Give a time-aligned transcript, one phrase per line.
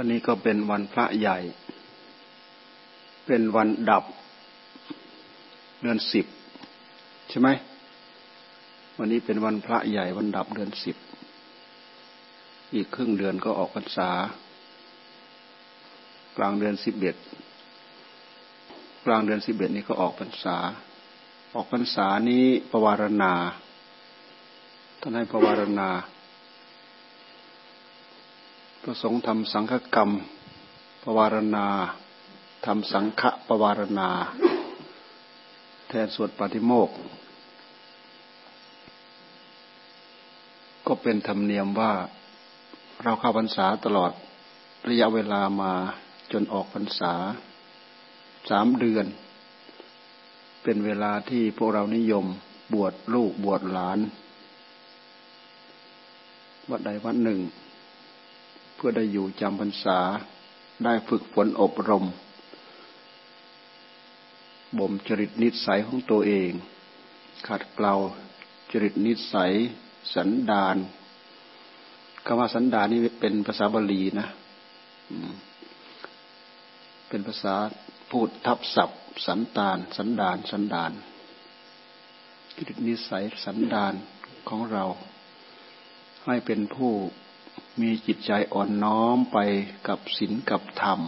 [0.00, 1.38] วันนี้ก็เป็นวันพระใหญ่
[3.26, 4.04] เป็นวันดับ
[5.82, 6.26] เดือนสิบ
[7.28, 7.48] ใช่ไหม
[8.98, 10.96] วันนี้เป็นวันพระใหญ่วันดับเดือนสิบ
[12.74, 14.10] อีกครึ่งเดือนก็ออกพรรษา
[16.36, 17.16] กลางเดือนสิบเอ็ด
[19.06, 20.56] กลางเดือนสิบเอ็ดนี้ก็ออกพรรษา
[21.54, 23.32] ออกพรรษานี้ประวารณา
[25.00, 25.90] ท่านให้ประวารณา
[28.88, 30.10] ประสงค์ทำสังฆกรรม
[31.02, 31.66] ปวารณา
[32.66, 34.10] ทำสังฆปวารณา
[35.88, 36.90] แทนสวดปฏิโมก
[40.86, 41.92] ก็เป็นธรรมเนียมว่า
[43.02, 44.12] เราเข้าพรรษาตลอด
[44.88, 45.72] ระยะเวลามา
[46.32, 47.12] จนออกพรรษา
[48.50, 49.06] สามเดือน
[50.62, 52.24] เป็นเวลาที่พวกเรานิยม
[52.74, 53.98] บวชลูกบวชหลาน
[56.70, 57.40] วัดใดวัดหนึ่ง
[58.76, 59.98] เพื่อได้อยู่จำพรรษา
[60.84, 62.06] ได้ฝึกฝนอบรม
[64.78, 66.50] บ่มจริตนิสัยของตัวเอง
[67.48, 67.94] ขัดเกลา
[68.72, 69.52] จริตนิสัย
[70.14, 70.76] สันดาน
[72.26, 74.28] คำว่าสันดานนี่เป็นภาษาบาลีนะ
[77.08, 77.54] เป็นภาษา
[78.10, 80.92] พูดทับศัพท์ สันดาน สันดาน สันดาน
[82.56, 83.94] จริตนิสัยสันดาน
[84.48, 84.84] ของเรา
[86.24, 86.92] ให้เป็นผู้
[87.80, 89.38] มีจิตใจอ่อนน้อมไป
[89.88, 91.00] กับศีลกับธรรม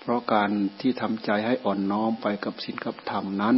[0.00, 3.56] เพราะการที่ทำใจให้อ่อนน้อมไปกับศีลกับธรรมนั้น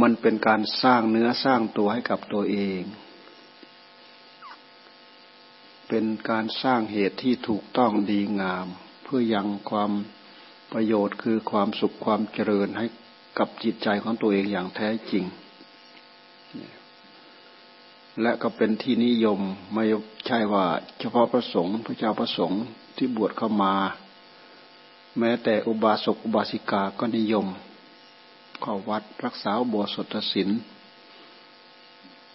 [0.00, 2.82] มันเป็นการสร้างเนื้อสร้างตัวให้กับตัวเอง
[5.88, 8.66] เป็นการสร้างเหตุที่ถูกต้องดีงาม
[9.04, 9.92] เพื่อยังความ
[10.72, 12.86] ประโยชน์คือความสุขความเจริญให้
[13.38, 15.24] กับจิตใจของตัวเองอย่างแท้จริง
[18.22, 19.40] และก็เป็นที่นิยม
[19.74, 19.84] ไม่
[20.26, 20.64] ใช่ว่า
[21.00, 22.62] เฉพาะพระสงฆ์พระเจ้าพระสงฆ์
[22.96, 23.74] ที่บวชเข้ามา
[25.18, 27.46] แม้แต่อุบาสกอุบาสิกาก็นิยม
[28.62, 30.50] เข้าวัดรักษาบวชสดศีล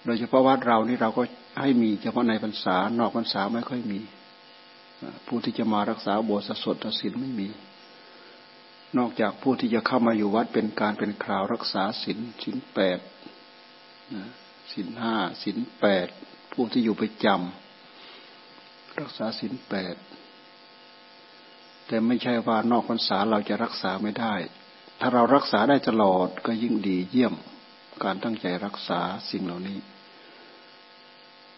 [0.05, 1.23] โดยเฉพาะวัดเรานี่เราก็
[1.61, 3.99] ให้มีเฉพาะในพรรษานอกพรรษาไม่ค่อยมี
[5.27, 7.49] ผู้ที่จะมารักษาบวชสดศีลไม่มี
[8.97, 12.99] นอกจากผู้ที่จะเข้ามาอยู่วัดเป็นการเป็นคราวรักษาศีลศีลแปด
[14.71, 16.07] ศีลห้าศีลแปด
[16.51, 19.95] ผู้ที่อยู่ไปจำรักษาศีลแปด
[21.87, 24.35] แต่ไม่ใช่ว่านอกพรรษาเราจะรักษาไม่ได้
[24.99, 27.33] ถ้าเรารักษาได้ตลอดก็ยิ่งดีเยี่ยม
[28.03, 28.99] การตั้งใจรักษา
[29.31, 29.79] สิ่งเหล่านี้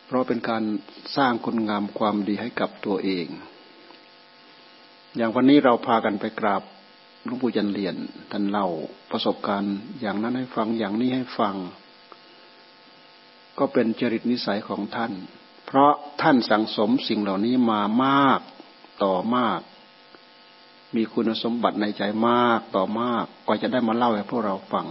[0.05, 0.63] เพราะเป็นการ
[1.17, 3.27] สร้างคุณงามความดีให้กับตัวเอง
[5.17, 6.63] อย่างวันนี้เราพากันไปกราบ
[7.25, 7.95] หลวงปู่จันเรียน
[8.31, 8.67] ท่านเล่า
[9.11, 11.55] ประสบการณ์อย่างนั้นให้ฟังอย่างนี้ให้ฟัง
[13.59, 15.13] ก็เป็นจริตนิสัยของท่าน
[15.65, 18.39] เพราะท่านสั่งสมสิ่งเหล่านี้มามาก
[19.03, 19.61] ต่อมาก
[20.95, 24.87] มีคุณสมบัติในใจมากต่อมากก็จะได้มาเล่าให้พวกเราฟัง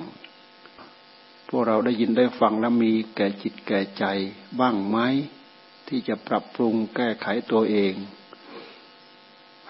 [1.48, 4.04] พวกเราได้ยินได้ฟังแล้วมีแก่จิตแก่ใจ
[4.60, 4.98] บ้างไหม
[5.88, 7.94] ที่จะปรับปรุงแก้ไขตัวเอง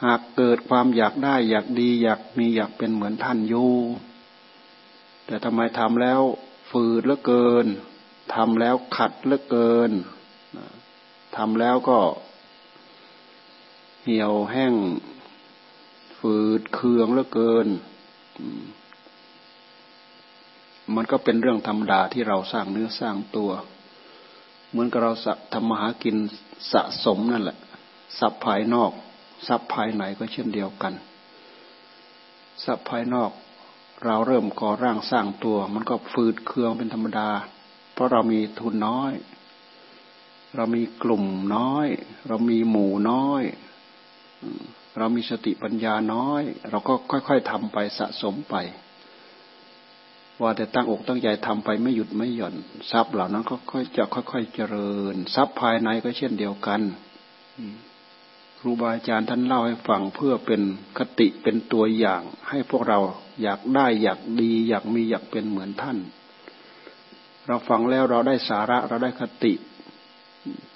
[0.04, 3.72] หากเกิดความอยากได้อยากดีอยากมีอยากเป็นเหมือนท่านอยู่
[5.26, 6.20] แต่ทำไมทำแล้ว
[6.70, 7.66] ฝืดเหลือเกิน
[8.34, 9.90] ทำแล้วขัดเลือเกิน
[11.36, 11.98] ทำแล้วก็
[14.02, 14.74] เหี่ยวแห้ง
[16.18, 17.68] ฝืดเคืองเลือเกิน
[20.94, 23.50] มันก็เป็นเรื่องธรรมดาที่เราสร้างเนื้อสร้างตัว
[24.70, 25.12] เหมือนกับเรา
[25.54, 26.16] ทำมาหากิน
[26.72, 27.58] สะสมนั่นแหละ
[28.18, 28.92] ทรัพย์ภายนอก
[29.46, 30.92] ทรัพย์ภายในก็เช่นเดียวกัน
[32.64, 33.30] ทรัพย์ภายนอก
[34.04, 37.28] เราเริ่มก่อร่างสร้างตัว มันก็ฝืดเคืองเป็นธรรมดา
[37.96, 39.12] เพราะเรามีทุนน้อย
[40.56, 41.24] เรามีกลุ่ม
[41.56, 41.86] น้อย
[42.28, 43.42] เรามีหมู่น้อย
[44.98, 48.54] เรามีสติปัญญาน้อย เราก็ค่อย ๆทำไปสะสมไป
[50.40, 52.54] ว่าแต่ตั้งอกตั้งใจทำไปไม่หยุดไม่หย่อน
[52.90, 56.80] ทรัพย์เหล่านั้นก็ค่อยจะค่อย ๆ เจริญทรัพย์ภายในก็เช่นเดียวกัน
[58.58, 60.62] ครูบาอาจารย์ท่านเล่าให้ฟังเพื่อเป็น
[60.98, 62.98] คติเป็นตัวอย่าง ให้พวกเรา
[63.42, 65.98] อยากได้อยากดี อยากมีอยากเป็นเหมือนท่าน
[67.46, 69.52] เราฟังแล้วเราได้สาระเราได้คติ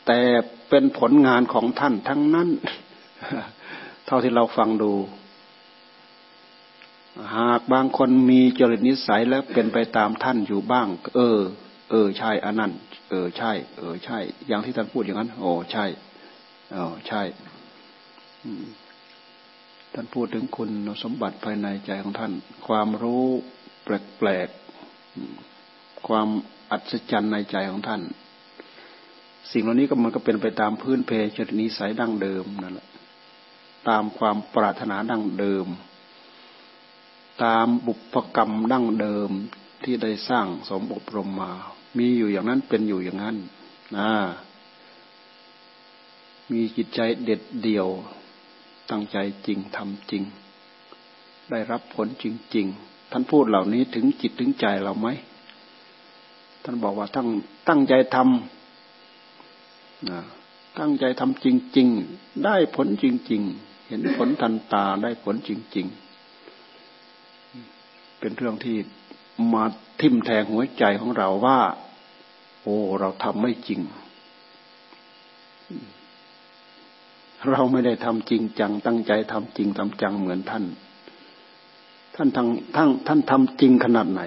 [0.07, 0.21] แต่
[0.69, 2.49] เป็นผลงานของท่านทั้งนั้น
[4.07, 4.93] เท่าที่เราฟังดู
[7.37, 10.87] หากบางคนมีจริตนิสัยแล้วเป็นไปตามท่านอยู่บ้าง
[11.17, 11.39] เออ
[11.91, 12.73] เออ ใช่อันนั้น
[13.11, 14.19] เออใช่ เออ ใช่
[14.49, 15.87] อย่างที่ท่านพูดอย่างนั้น โอ้ใช่
[16.73, 17.23] เออใช่
[19.95, 20.71] ท่านพูดถึงคุณ
[21.03, 22.33] สมบัติภายในใจของท่าน
[22.67, 23.25] ความรู้
[23.85, 26.29] แปลกๆความ
[26.71, 28.03] อัศจรรย์ในใจของท่าน
[29.51, 32.89] สิ่งเหล่านี้ก็มันก็เป็นไปตามพื้นเพจรินิสัยดั้งเดิมนั่นแหละ
[33.89, 35.67] ตามความปรารถนาดั้งเดิม
[37.45, 39.31] ตามบุพกรรมดั้งเดิม
[39.85, 41.53] ที่ได้สร้างสมอบรมมา
[41.99, 43.37] มีอยู่อย่างนั้นเป็นอยู่อย่างนั้น
[43.97, 44.11] นะ
[46.51, 47.89] มีจิตใจเด็ดเดี่ยว
[48.91, 50.23] ตั้งใจจริงทำจริง
[51.51, 52.25] ได้รับผลจ
[52.57, 55.09] ริง ๆ ท่านพูดเหล่านี้ถึงจิตถึงใจเราไหม
[56.63, 57.29] ท่านบอกว่าตั้ง
[57.69, 60.21] ตั้งใจทำนะ
[60.79, 61.47] ตั้งใจทำจ
[61.77, 65.87] ริง ๆ ได้ผลจริง ๆ เห็นผลทันตาได้ผลจริง
[66.83, 68.77] ๆ เป็นเรื่องที่
[69.53, 69.65] มา
[70.01, 71.59] ทิ่มแทงหัวใจของเราว่า
[72.63, 73.81] โอ้เราทำไม่จริง
[77.51, 80.65] เราไม่ได้ทำจริงจัง ตั้งใจทำจริงทำจังเหมือนท่าน
[82.15, 84.23] ท่านทั้งทั้งท่านทำจริงขนาดไหน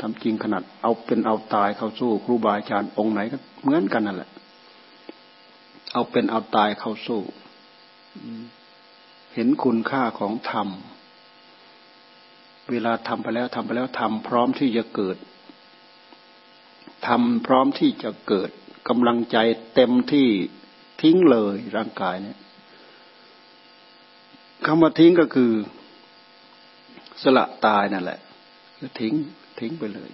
[0.00, 4.30] ทำจริงขนาดเอาเป็นเอาตายเข้าสู้ครูบาอาจารย์องค์ไหนก็เหมือนกันนั่นแหละ
[5.92, 7.20] เอาเป็นเอาตายเข้าสู้
[9.34, 10.68] เห็นคุณค่าของธรรม
[12.70, 15.16] เวลาทำไปแล้วทำไปแล้วทำพร้อมที่จะเกิด
[17.06, 18.50] ทำพร้อมที่จะเกิด
[18.88, 19.36] กำลังใจ
[19.74, 20.28] เต็มที่
[21.02, 22.38] ทิ้งเลยร่างกายเนี่ย
[24.66, 25.52] คำว่าทิ้งก็คือ
[27.22, 28.20] สละตายนั่นแหละ
[28.80, 29.14] ก็ทิ้ง
[29.60, 30.10] ทิ้งไปเลย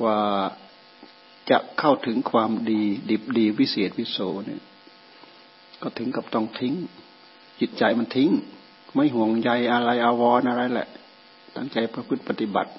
[0.00, 0.20] กว่า
[1.50, 4.62] จะเข้าถึงความดีดิบดีวิเศษวิโสเนี่ย
[5.82, 6.74] ก็ถึงกับต้องทิ้ง
[7.60, 8.30] จิตใจมันทิ้ง
[8.94, 10.88] ไม่ห่วงใยอะไรอาวรอะไรแหละ
[11.56, 12.72] ตั้งใจประพฤติปฏิบัติ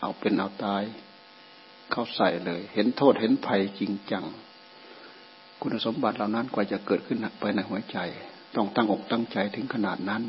[0.00, 0.82] เอาเป็นเอาตาย
[1.90, 4.24] เข้าใส่เลย เห็นโทษเห็นภัยจริงจัง
[5.60, 7.98] คุณสมบัติเหล่านั้นกว่าจะเกิดขึ้นไปในหัวใจ
[8.56, 10.22] ต้องตั้งอกตั้งใจถึงขนาดนั้น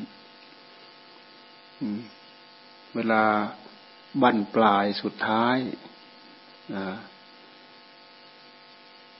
[2.95, 3.23] เวลา
[4.21, 5.57] บั้นปลายสุดท้าย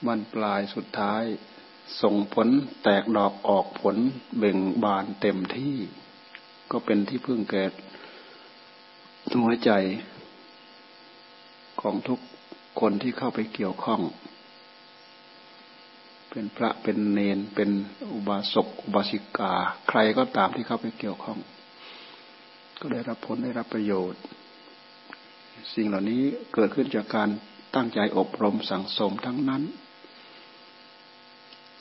[0.05, 1.23] บั้นปลายสุดท้าย
[2.01, 2.47] ส่งผล
[2.83, 3.95] แตกดอกออกผล
[4.37, 5.75] เบ่งบานเต็มที่
[6.71, 7.63] ก็เป็นที่พึ่งแก่
[9.43, 9.71] หัวใจ
[11.81, 12.19] ของทุก
[12.79, 14.01] คนที่เข้าไปเกี่ยวข้อง
[16.29, 17.69] เป็นพระเป็นเนนเป็น
[18.13, 19.53] อุบาสกอุบาสิกา
[19.89, 21.39] ใครก็ตามที่เข้าไปเกี่ยวข้อง
[22.79, 24.21] ก็ได้รับผลได้รับประโยชน์
[25.73, 26.23] สิ่งเหล่านี้
[26.53, 27.29] เกิดขึ้นจากการ
[27.75, 29.63] ตั้งใจอบรมสั่งสมทั้งนั้น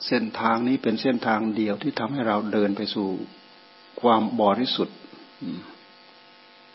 [0.07, 3.09] เส้นทางนี้เป็นเส้นทางเดียวที่ทำให้เราเดินไปสู่
[4.01, 4.97] ความบริสุทธิ์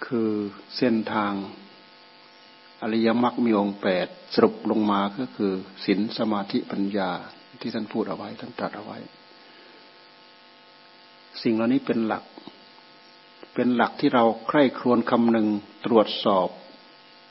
[0.07, 0.31] คือ
[0.77, 1.33] เส้นทาง
[2.83, 5.53] อริยมรรคมีองค์แปดสรุปลงมาก็คือ
[5.85, 7.11] ศีลสมาธิปัญญา
[7.61, 8.99] ที่ท่านพูดเอาไว้ท่านตรัสเอาไว้
[11.43, 12.25] สิ่งเหล่านี้เป็นหลัก
[13.55, 15.49] เป็นหลักที่เราใคร่ครวญคำนึง
[15.87, 16.49] ตรวจสอบ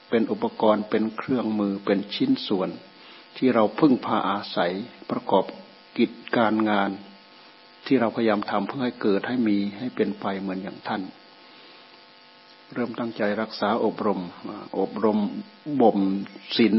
[0.10, 2.70] เป็นอุปกรณ์เป็นเครื่องมือเป็นชิ้นส่วน
[3.38, 4.74] ที่เราพึ่งพาอาศัย
[5.12, 5.46] ประกอบ
[5.98, 6.90] กิจการงาน
[7.86, 11.02] ที่เราพยายามทำเพื่อให้เกิดให้มีให้เป็นไปเหมือนอย่างท่าน
[12.74, 14.22] เริ่มตั้งใจรักษาอบรม
[14.80, 15.20] อบรม
[15.82, 16.00] บ่ม
[16.58, 16.76] ศีล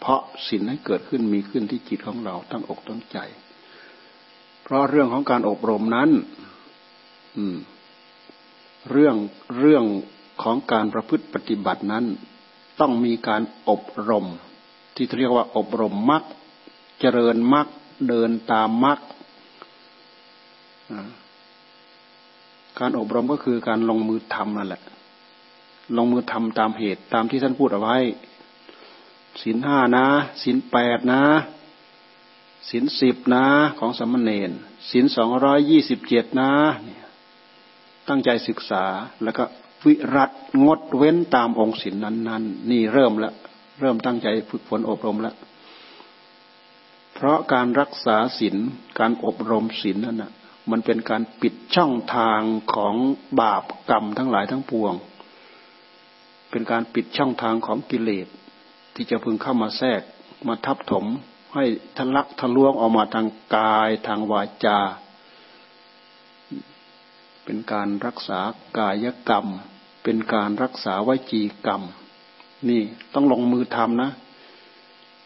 [0.00, 3.18] เพราะศีลให้เกิดขึ้นมีขึ้นที่จิตของเราตั้งอกตั้งใจ
[4.62, 6.10] เพราะเรื่องของการอบรมนั้น
[7.36, 7.56] อืม
[8.90, 9.16] เรื่อง
[9.58, 9.84] เรื่อง
[10.42, 12.04] ของการประพฤติปฏิบัตินั้น
[12.80, 14.26] ต้องมีการอบรม
[14.94, 16.22] ที่เรียกว่าอบรมมัก
[17.00, 17.66] เจริญมัก
[18.08, 18.98] เดินตามมัก
[22.78, 24.82] การอบรมก็คือการลงมือทำนั่นแหละ
[25.96, 27.98] ลงมือทำตามเหตุตามที่ท่านพูดเอาไว้
[29.42, 30.06] ศีลห้านะ
[30.42, 31.22] ศีลแปดนะ
[32.70, 33.46] ศีลสิบนะ
[33.78, 34.50] ของสมณเณร
[34.90, 36.50] ศีลสองร้อยยี่สิบเจ็ดนะ
[38.08, 38.84] ตั้งใจศึกษา
[39.22, 39.44] แล้วก็
[39.84, 40.30] วิรัต
[40.66, 43.34] งดเว้นตามองค์ศีลนั้นๆนี่เริ่มแล้ว
[43.80, 45.36] เริ่มตั้งใจฝึกฝนอบรมแล้ว
[47.14, 48.56] เพราะการรักษาศีล
[48.98, 50.32] การอบรมศีลนั่นนะ
[50.70, 52.40] มันเป็นการปิดช่องทาง
[52.74, 52.94] ของ
[53.40, 54.94] บาปกรรมทั้งหลายทั้งปวง
[56.50, 58.26] เป็นการปิดช่องทางของกิเลส
[58.94, 60.02] ที่จะพึงเข้ามาแทรก
[60.48, 61.04] มาทับถม
[61.54, 61.64] ให้
[61.96, 64.78] ทะลักทะลวงออกมาทางกายทางวาจา
[67.44, 68.40] เป็นการรักษา
[68.78, 69.46] กายกรรม
[70.02, 71.82] เป็นการรักษาวจีกรรม
[72.68, 72.82] นี่
[73.14, 74.10] ต้องลงมือทำนะ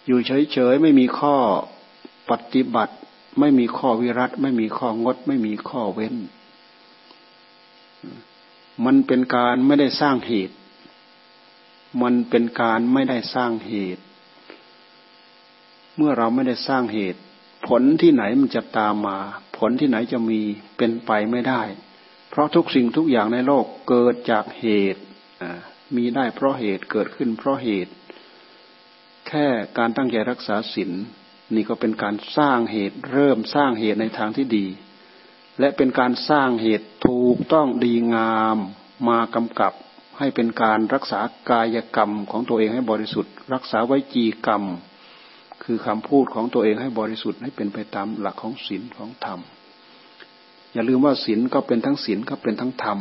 [0.06, 1.36] อยู่เฉยๆไม่มีข้อ
[2.30, 2.94] ปฏิบัติ
[3.40, 6.14] ไม่มีข้อวิรัตไม่มีข้องด ไม่มีข้อเว้น
[8.84, 10.56] มันเป็นการไม่ได้สร้างเหตุ
[12.02, 14.02] มันเป็นการไม่ได้สร้างเหตุ
[15.96, 17.20] เมื่อเราไม่ได้สร้างเหตุ
[17.66, 19.18] ผลที่ไหนมันจะตามมา
[19.58, 20.40] ผลที่ไหนจะมี
[20.76, 21.62] เป็นไปไม่ได้
[22.30, 25.02] เพราะทุกสิ่งทุกอย่างในโลกเกิดจากเหตุ
[25.96, 27.94] มีได้เพราะเหตุเกิดขึ้นเพราะเหตุ
[29.28, 29.46] แค่
[29.78, 30.90] การตั้งใจรักษาศีล
[31.54, 34.66] นี่ก็เป็นการสร้างเหตุเริ่มสร้างเหตุในทางที่ดี
[35.60, 38.58] และเป็นการสร้างเหตุถูกต้องดีงาม
[39.08, 39.72] มากำกับ
[40.18, 41.20] ให้เป็นการรักษา
[41.50, 44.64] กายกรรมของตัวเองให้บริสุทธิ์ รักษาไวจีกรรม
[45.64, 49.40] คือคำพูดของตัวเองให้บริสุทธิ์ให้เป็นไปตามหลักของศีลของธรรม
[50.72, 52.98] อย่าลืมว่าศีลก็เป็นทั้งศีลก็เป็นทั้งธรรม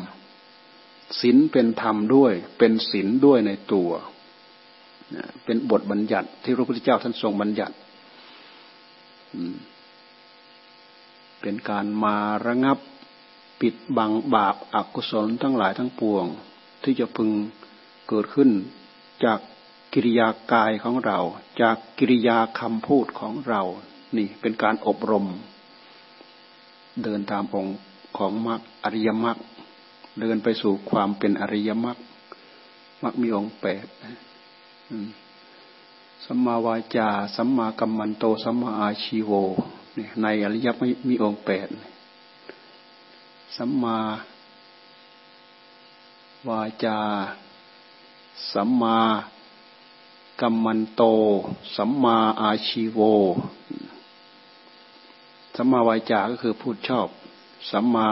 [1.19, 3.89] ศีลเป็นธรรมด้วย เป็นศีลด้วยในตัว
[5.45, 7.75] เป็นบทบัญญัติที่พระพุทธเจ้าท่านทรงบัญญัติ
[11.41, 12.77] เป็นการมาระงับ
[13.61, 16.25] ปิดบังบาปอากุศลทั้งหลายทั้งปวง
[16.83, 17.29] ที่จะพึง
[18.09, 18.49] เกิดขึ้น
[19.25, 19.39] จาก
[19.93, 21.19] กิริยากายของเรา
[21.61, 23.61] จากกิริยาคำพูดของเรา
[24.17, 25.25] นี่เป็นการอบรม
[27.03, 27.77] เดินตามองค์
[28.17, 29.37] ของมรรคอริยมรรค
[30.19, 31.97] เดินไปสู่ความเป็นอริยมรรค
[33.03, 33.85] มรรคมีองค์แปด
[36.25, 39.31] สัมมาวาจาสัมมากัมมันโตสัมมาอาชีโว
[40.21, 41.67] ในอริยมรรคมีองค์แปด
[43.57, 43.97] สัมมา
[46.47, 46.99] วาจา
[48.53, 48.99] สัมมา
[50.41, 51.03] กัมมันโต
[51.75, 52.99] สัมมาอาชีโว
[55.57, 57.07] สัมมาวาจาก็คือพูดชอบ
[57.71, 58.09] สัมมา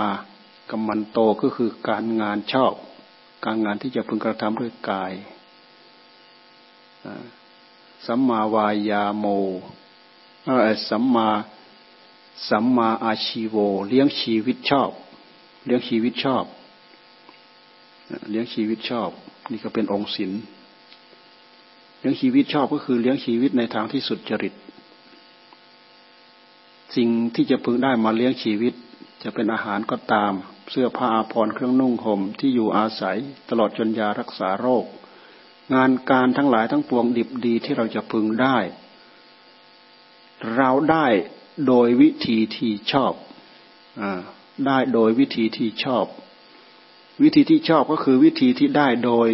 [0.69, 2.73] กัมมันโตก็คือการงานชอบ
[3.45, 5.13] การงานที่จะพึงกระทำด้วยกาย
[8.05, 9.25] สัมมาวายาโม
[10.89, 11.29] สัมมา
[12.49, 13.55] สัมมาอาชีโว
[13.87, 14.91] เลี้ยงชีวิตชอบ
[15.65, 16.45] เลี้ยงชีวิตชอบ
[18.29, 19.09] เลี้ยงชีวิตชอบ
[19.51, 20.31] นี่ก็เป็นองค์ศิล
[21.99, 24.53] เลี้ยงชีวิตชอบก็คือเลี้ยงชีวิตในทางที่สุดจริต
[26.95, 28.73] สิ่งที่จะพึงได้มาเลี้ยงชีวิต
[29.23, 30.33] จะเป็นอาหารก็ตาม
[30.71, 33.17] เสื้อผ้าอาภรณ์เครื่องนุ่งห่มที่อยู่อาศัย
[33.49, 34.85] ตลอดจนยารักษาโรค
[35.73, 38.57] งานการทั้งหลายทั้งปวงดิบดีที่เราจะพึงได้
[40.55, 41.05] เราได้
[41.67, 43.13] โดยวิธีที่ชอบ
[44.01, 44.03] อ
[44.67, 46.05] ได้โดยวิธีที่ชอบ
[47.23, 49.29] วิธีที่ชอบก็คือวิธีที่ได้โดย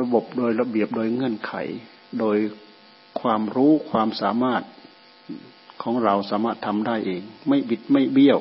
[0.00, 1.52] ระบบโดยระเบียบโดยเงื่อนไข
[2.20, 2.36] โดย
[3.20, 4.62] ความรู้ความสามารถ
[5.84, 8.38] ของเราสามารถทำได้เอง ไม่บิดไม่เบี้ยว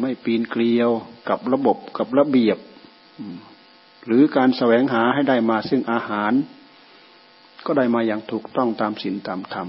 [0.00, 0.90] ไม่ปีนเกลียว
[1.28, 2.58] กับระบบกับระเบียบ
[4.06, 6.32] หรือการแสวงหาให้ได้มาซึ่งอาหาร
[7.66, 9.68] ก็ได้มาอย่างถูกต้องตามศีลตามธรรม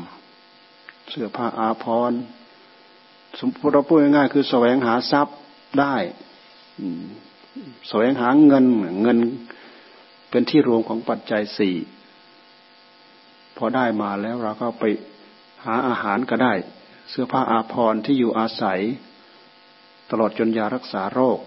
[1.09, 2.19] เสื้อผ้าอาภรณ์
[3.39, 5.37] สมมติเราพูดง่ายๆคือแสวงหาทรัพย์
[5.79, 5.95] ได้
[7.89, 8.65] แสวงหาเงิน
[9.03, 9.19] เงิน
[10.29, 11.75] เป็นที่รวมของปัจจัยสี่
[13.57, 14.83] พอได้มาแล้วเราก็ไป
[15.65, 16.53] หาอาหารก็ได้
[17.09, 18.79] เสื้อผ้าอาภรณ์ที่อยู่อาศัย
[20.11, 21.39] ตลอดจนยารักษาโรค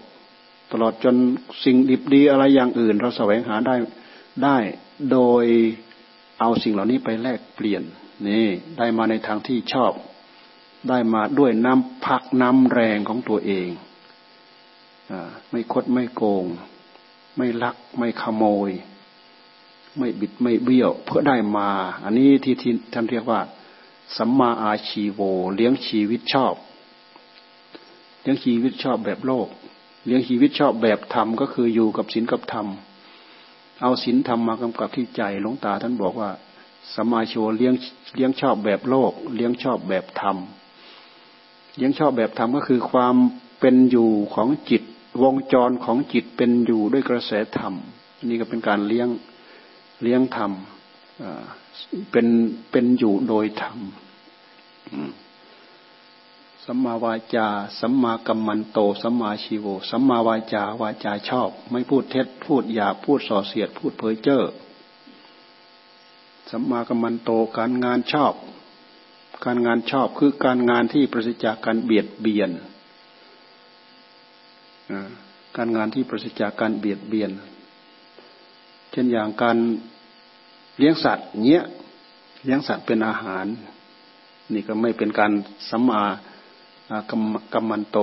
[0.71, 1.15] ตลอดจน
[1.63, 3.75] สิ่งดิบดีอะไรอย่างอื่น เราแสวงหาได้
[4.43, 4.57] ได้
[5.11, 5.45] โดย
[6.39, 7.83] เอาสิ่งเหล่านี้ไปแลกเปลี่ยน
[8.27, 8.47] นี่
[8.77, 9.93] ได้มาในทางที่ชอบ
[10.89, 13.69] ได้มาด้วยน้ำพักน้ำแรงของตัวเอง
[15.11, 15.13] อ
[15.51, 16.45] ไม่คดไม่โกง
[17.37, 18.69] ไม่ลักไม่ขโมย
[19.97, 21.69] ไม่บิดไม่เบี้ยว เพื่อได้มา
[22.03, 22.55] อันนี้ที่
[22.93, 23.41] ท่านเรียกว่า
[24.17, 25.19] สัมมาอาชีโว
[25.55, 26.55] เลี้ยงชีวิตชอบ
[28.21, 29.47] เลี้ยงชีวิตชอบแบบโลก
[30.05, 32.67] เลี้ยงชีวิตชอบแบบธรรมก็คืออยู่กับศีลกับธรรม
[33.81, 36.29] เอาศีลธรรมมากำกับที่ใจหลวงตาท่านบอกว่า
[36.93, 37.73] สัมมาโชเลี้ยง
[38.15, 40.37] เลี้ยงชอบแบบโลก เลี้ยงชอบแบบธรรม
[41.77, 43.15] เลี้ยงชอบแบบธรรมก็คือความ
[43.59, 44.83] เป็นอยู่ของจิต
[45.23, 47.73] วงจรของจิตเป็นอยู่ด้วยกระแสธรรม
[48.29, 49.07] นี่ก็เป็นการเลี้ยง
[50.03, 50.51] เลี้ยงธรรม
[52.11, 52.27] เป็น
[52.71, 53.79] เป็นอยู่โดยธรรม
[56.65, 57.47] สัมมาวาจา
[57.79, 64.41] สัมมากัมมันโต สัมมาชีโว สัมมาวาจาวาจาชอบ ไม่พูดเท็จ พูดหยาพูดส่อเสียด พูดเพ้อเจ้อ
[66.51, 68.33] สัมมากัมมันโตการงานชอบ
[69.45, 72.51] การงานชอบคือการงานที่ประสิทธิจากการเบียดเบียน
[75.57, 77.31] การงานที่ประสิทธิจากการเบียดเบียน
[78.91, 79.57] เช่นอย่างการ
[80.79, 81.63] เลี้ยงสัตว์เนี้ย
[82.43, 83.45] เลี้ยงสัตว์เป็นอาหาร
[84.53, 85.31] นี่ก็ไม่เป็นการ
[85.69, 86.01] สัมมา
[87.09, 87.99] กรรมกรรมันโต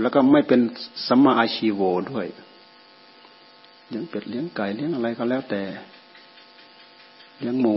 [0.00, 0.60] แล้วก็ไม่เป็น
[1.08, 2.26] สัมมาอาชีโวด้วย
[3.88, 5.62] เลี้ยงเป็ดเลี้ยงไก่เลี้ยงอะไรก็แล้วแต่
[7.38, 7.76] เลี้ยงหมู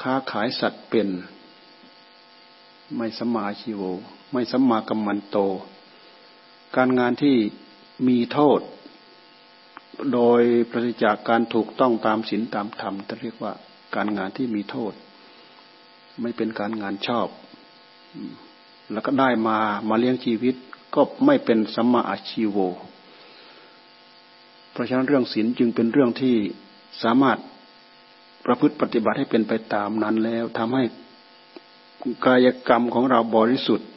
[0.00, 1.08] ค้าขายสัตว์เป็น
[2.96, 3.82] ไม่สัมมาอาชีโว
[4.32, 5.38] ไม่สัมมากรรมันโต
[6.76, 7.36] การงานที่
[8.08, 8.60] มีโทษ
[10.12, 13.52] โดยปริจากการถูกต้องตามศีลตามธรรมจะเรียกว่า
[13.94, 14.92] การงานที่มีโทษ
[16.20, 17.28] ไม่เป็นการงานชอบ
[18.92, 19.58] แล้วก็ได้มา
[19.88, 20.54] มาเลี้ยงชีวิต
[20.94, 22.56] ก็ไม่เป็นสัมมาอาชีโว
[24.72, 26.36] เพราะฉะนั้นเรื่องศีลจึงเป็นเรื่องที่
[27.02, 27.38] สามารถ
[28.44, 30.84] ประพฤติปฏิบัติให้เป็นไปตามนั้นแล้วทำให้
[32.24, 33.88] กายกรรมของเราบริสุทธิ์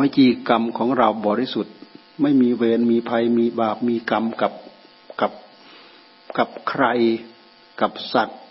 [0.00, 1.74] วิจีกรรมของเราบริสุทธิ์
[2.22, 4.52] ไม่มีเวรมีภัยมีบาปมีกรรมกับ
[6.38, 6.84] กับใคร
[7.80, 8.42] กับสัตว์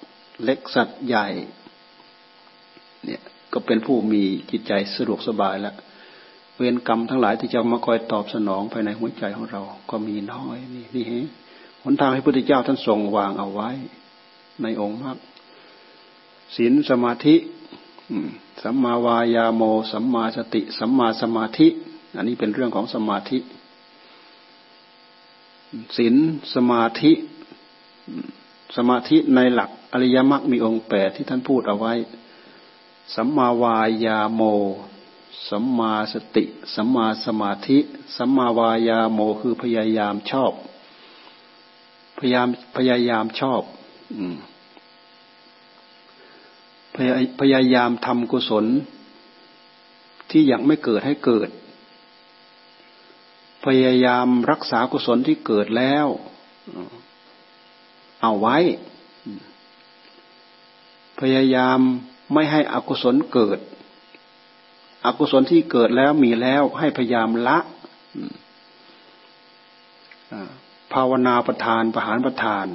[0.44, 1.28] เล็กสัตว์ใหญ่
[3.06, 3.22] เนี่ย
[3.54, 5.76] ก็เป็นผู้มีจิตใจสะดวกสบายแล้ว
[6.58, 11.26] เวรกรรมทั้งหลายที่จะมาคอยตอบสนองภายในหัวใจของเรา ก็มีน้อยนี่นี่เห็น
[11.84, 13.70] หนทางให้พระพุทธเจ้าท่านทรงวางเอาไว้
[14.62, 15.18] ในองค์มรรค
[16.56, 17.36] ศีลสมาธิ
[18.64, 19.62] สัมมาวายาโม
[19.92, 21.68] สัมมาสติ สัมมาสมาธิ
[22.16, 23.38] อันนี้เป็นเรื่องของสมาธิ
[25.98, 26.16] ศีล
[26.56, 27.12] สมาธิ
[28.76, 31.94] สมาธิในหลักอริยมรรคมีองค์แปดที่ท่านพูดเอาไว้
[33.16, 34.42] สัมมาวายาโม
[35.50, 36.44] สัมมาสติ
[36.76, 37.78] สัมมาสมาธิ
[38.18, 40.54] สัมมาวายาโมคือพยายามชอบ
[42.18, 43.62] พยายามพยายามชอบ
[46.98, 48.66] อพยายามทำกุศล
[50.32, 51.50] ที่ยังไม่เกิดให้เกิด
[53.66, 56.08] พยายามรักษากุศลที่เกิดแล้ว
[58.26, 58.58] เอาไว้
[61.20, 61.80] พยายาม
[62.34, 63.60] ไม่ให้อกุศลเกิด
[65.06, 67.58] อกุศลที่เกิดแล้วมีแล้วให้พยายามละ
[70.94, 72.68] ภาวนาประทานประหารประทาน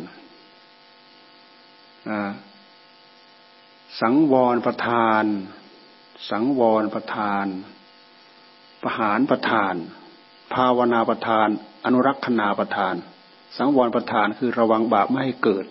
[4.01, 5.25] สังวรประทาน
[6.31, 7.47] สังวรประทาน
[8.83, 9.75] ประหารประทาน
[10.55, 11.49] ภาวนาประทาน
[11.85, 12.95] อนุรักษณาประทาน
[13.57, 15.67] สังวรประทานคือระวังบาปไม่ให้เกิด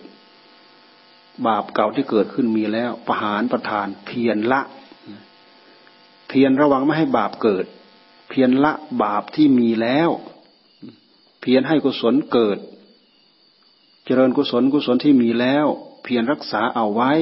[1.46, 4.60] บาปเก่าที่เกิดขึ้นมีแล้วประหารประทาน เพียรละ
[6.28, 7.64] เพียรระวังไม่ให้บาปเกิด
[8.28, 8.72] เพียรละ
[9.02, 10.10] บาปที่มีแล้ว
[11.40, 12.58] เพียรให้กุศลเกิด
[14.04, 15.66] เจริญกุศลกุศลที่มีแล้ว
[16.02, 17.12] เพียรรักษาเอาไว้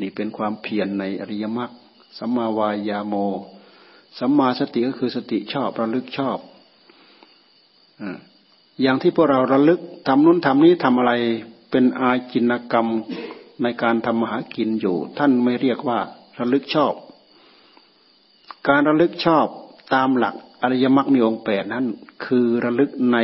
[0.00, 1.70] นี่เป็นความเพียรในอริยมรรค
[2.18, 3.14] สัมมาวายาโม
[4.18, 6.38] สัมมาสติก็คือสติชอบระลึกชอบ
[8.00, 8.02] อ
[8.82, 11.12] อย่างที่พวกเราระลึกทำนู้นทำนี้ทำอะไร
[11.70, 12.88] เป็นอาจินกรรม
[13.62, 15.98] ในการทำมหากินอยู่ ท่านไม่เรียกว่า
[16.38, 16.94] ระลึกชอบ
[18.68, 19.46] การระลึกชอบ
[19.94, 21.86] ตามหลักอริยมรรคมีองค์แปดนั้น
[22.24, 23.18] คือระลึกใน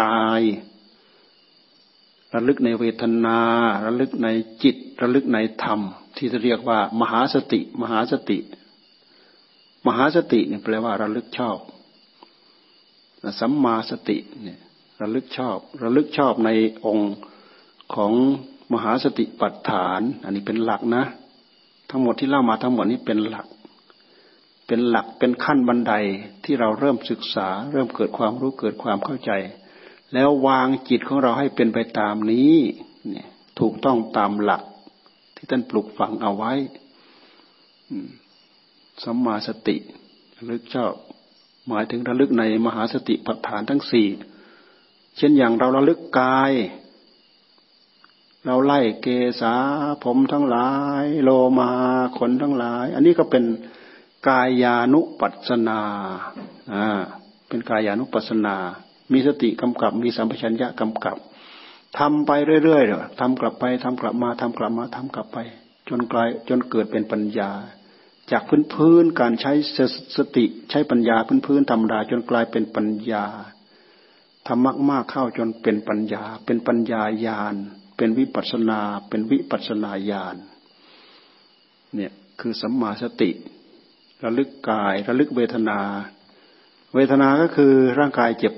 [0.00, 0.42] กาย
[2.34, 3.40] ระลึกในเวทนา
[3.86, 4.28] ระลึกใน
[4.62, 5.80] จิต ระลึกในธรรม
[6.16, 8.38] ที่จะเรียกว่า มหาสติ มหาสติ
[9.86, 11.58] มหาสติเนี่ยแปลว่าระลึกชอบ
[13.40, 14.60] สัมมาสติเนี่ย
[15.00, 16.50] ระลึกชอบ ระลึกชอบใน
[16.86, 17.14] องค์
[17.94, 18.12] ของ
[18.72, 21.04] มหาสติปัฏฐาน อันนี้เป็นหลักนะ
[21.90, 23.46] ทั้งหมดที่เล่ามาทั้งหมดนี้เป็นหลัก
[24.66, 25.92] เป็นหลักเป็นขั้นบันได
[26.44, 29.30] ที่เราเริ่มศึกษา เริ่มเกิดความรู้เกิดความเข้าใจ
[30.12, 32.54] แล้ววางจิตของเราให้เป็นไปตามนี้
[33.08, 33.28] เนี่ย
[33.60, 34.62] ถูกต้องตามหลัก
[35.36, 36.52] ที่ท่านปลุกฝังเอาไว้
[39.02, 39.76] สัมมาสติ
[40.36, 40.92] ระลึกชอบ
[41.68, 44.06] หมายถึงระลึกในมหาสติปัฏฐานทั้งสี่
[45.18, 46.52] เช่นอย่างเราระลึกกาย
[48.46, 49.06] เราไล่เก
[49.40, 49.54] ษา
[50.04, 50.70] ผมทั้งหลา
[51.02, 51.70] ย โลมา
[52.18, 53.44] ขนทั้งหลาย อันนี้ก็เป็น
[54.28, 55.80] กายานุปัสนา
[56.72, 57.00] อ่า
[57.48, 58.56] เป็นกายานุปัสนา
[59.12, 61.16] มีสติกำกับ มีสัมปชัญญะกำกับ
[61.98, 62.30] ทำไป
[62.64, 65.38] เรื่อยๆเยทำกลับไปทำกลับมาทำกลับมาทำกลับไป
[65.88, 67.50] จนกลายจนเกิดเป็นปัญญา
[68.30, 69.52] จากพื้นพื้นการใช้
[70.16, 73.24] สติใช้ปัญญาพื้นพื้นธรรมดาจนกลายเป็นปัญญา
[74.46, 77.54] ทำมากมากเข้าจนเป็นปัญญา เป็นปัญญาญาณ
[77.96, 80.36] เป็นวิปัสนา เป็นวิปัสนาญาณ
[81.94, 83.30] เนี่ยคือสัมมาสติ
[84.24, 85.80] ระลึกกาย ระลึกเวทนา
[86.94, 88.54] เวทนาก็คือร่างกายเจ็บ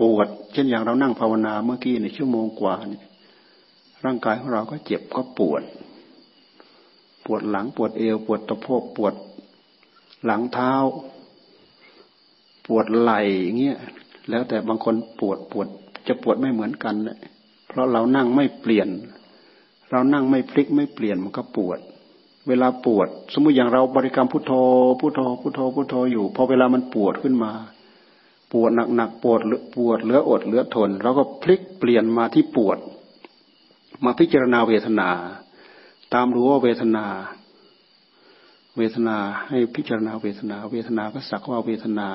[0.00, 3.04] ปวด เช่นอย่างเรานั่งภาวนาเมื่อกี้ในชั่วโมงกว่าเนี่ย
[4.04, 5.62] ร่างกายของเราก็เจ็บก็ปวด
[7.26, 9.14] ปวดหลังปวดเอว ปวดตะโพกปวด
[10.24, 10.72] หลังเท้า
[12.66, 13.20] ปวดไหล่
[13.60, 13.78] เงี้ย
[14.30, 15.66] แล้วแต่บางคนปวดปวด
[16.08, 17.18] จะปวดไม่เหมือนกันเลย
[17.68, 18.88] เพราะเรานั่งไม่เปลี่ยน
[19.90, 21.78] เรานั่งไม่พลิกไม่เปลี่ยนมันก็ปวด
[22.48, 24.52] เวลาปวด สมมติอย่างเราบริกรรมพุทโธ
[25.00, 27.52] พุทโธพุทโธพุทโธอยู่พอเวลามันปวดขึ้นมา
[28.52, 29.40] ปวดหนักๆปวด
[29.76, 32.78] ปวดเหลืออดเหลือทนเราก็พลิกเปลี่ยนมาที่ปวด
[34.04, 35.08] มาพิจารณาเวทนา
[36.12, 37.04] ตามรู้ว่าเวทนา
[38.76, 39.16] เวทนา
[39.48, 42.08] ให้พิจารณาเวทนา เวทนาก็สักว่าเวทนา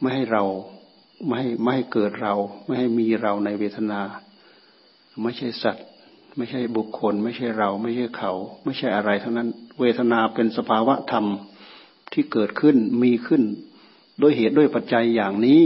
[0.00, 0.42] ไม่ให้เรา
[1.26, 4.00] ไม่ให้ไม่ให้เกิดเรา ไม่ให้มีเราในเวทนา
[5.22, 5.86] ไม่ใช่สัตว์
[6.36, 8.32] ไม่ใช่บุคคล ไม่ใช่เรา ไม่ใช่เขา
[8.64, 9.48] ไม่ใช่อะไรทั้งนั้น
[9.80, 11.26] เวทนาเป็นสภาวะธรรม
[12.12, 13.42] ที่เกิดขึ้นมีขึ้น
[14.20, 15.62] ด้วยเหตุด้วยปัจจัยอย่างนี้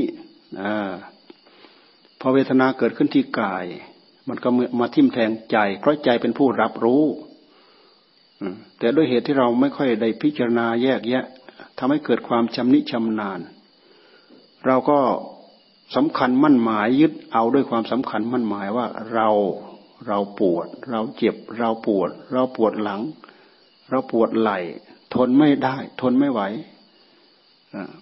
[2.20, 3.66] พอเวทนาเกิดขึ้นที่กาย
[4.28, 4.48] มันก็
[4.80, 7.04] มาทิ่มแทงใจ เพราะใจเป็นผู้รับรู้
[8.78, 11.24] แต่ด้วยเหตุที่เราไม่ค่อยได้พิจารณาแยกแยะ
[11.78, 13.40] ทำให้เกิดความชำนิชำนาญ
[14.66, 14.99] เราก็
[15.97, 19.29] สำคัญมั่นหมายยึดเอาด้วยความสำคัญมั่นหมายว่าเรา
[20.07, 23.01] เราปวด เราเจ็บ เราปวด เราปวดหลัง
[23.90, 24.59] เราปวดไหล่
[25.14, 26.40] ทนไม่ได้ ทนไม่ไหว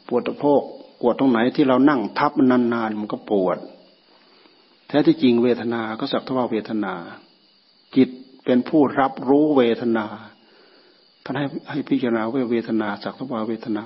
[0.09, 0.63] ปวดตะโพก
[1.01, 3.59] ปวดตรงไหนที่เรานั่งทับมันนานๆมันก็ปวด
[4.89, 6.95] แท้ที่จริงเวทนาก็สักทว่าเวทนา
[7.97, 8.09] จิต
[8.45, 10.07] เป็นผู้รับรู้เวทนา
[11.25, 13.85] ท่านให้ให้พิจารณาว่าเวทนาสักทว่าเวทนา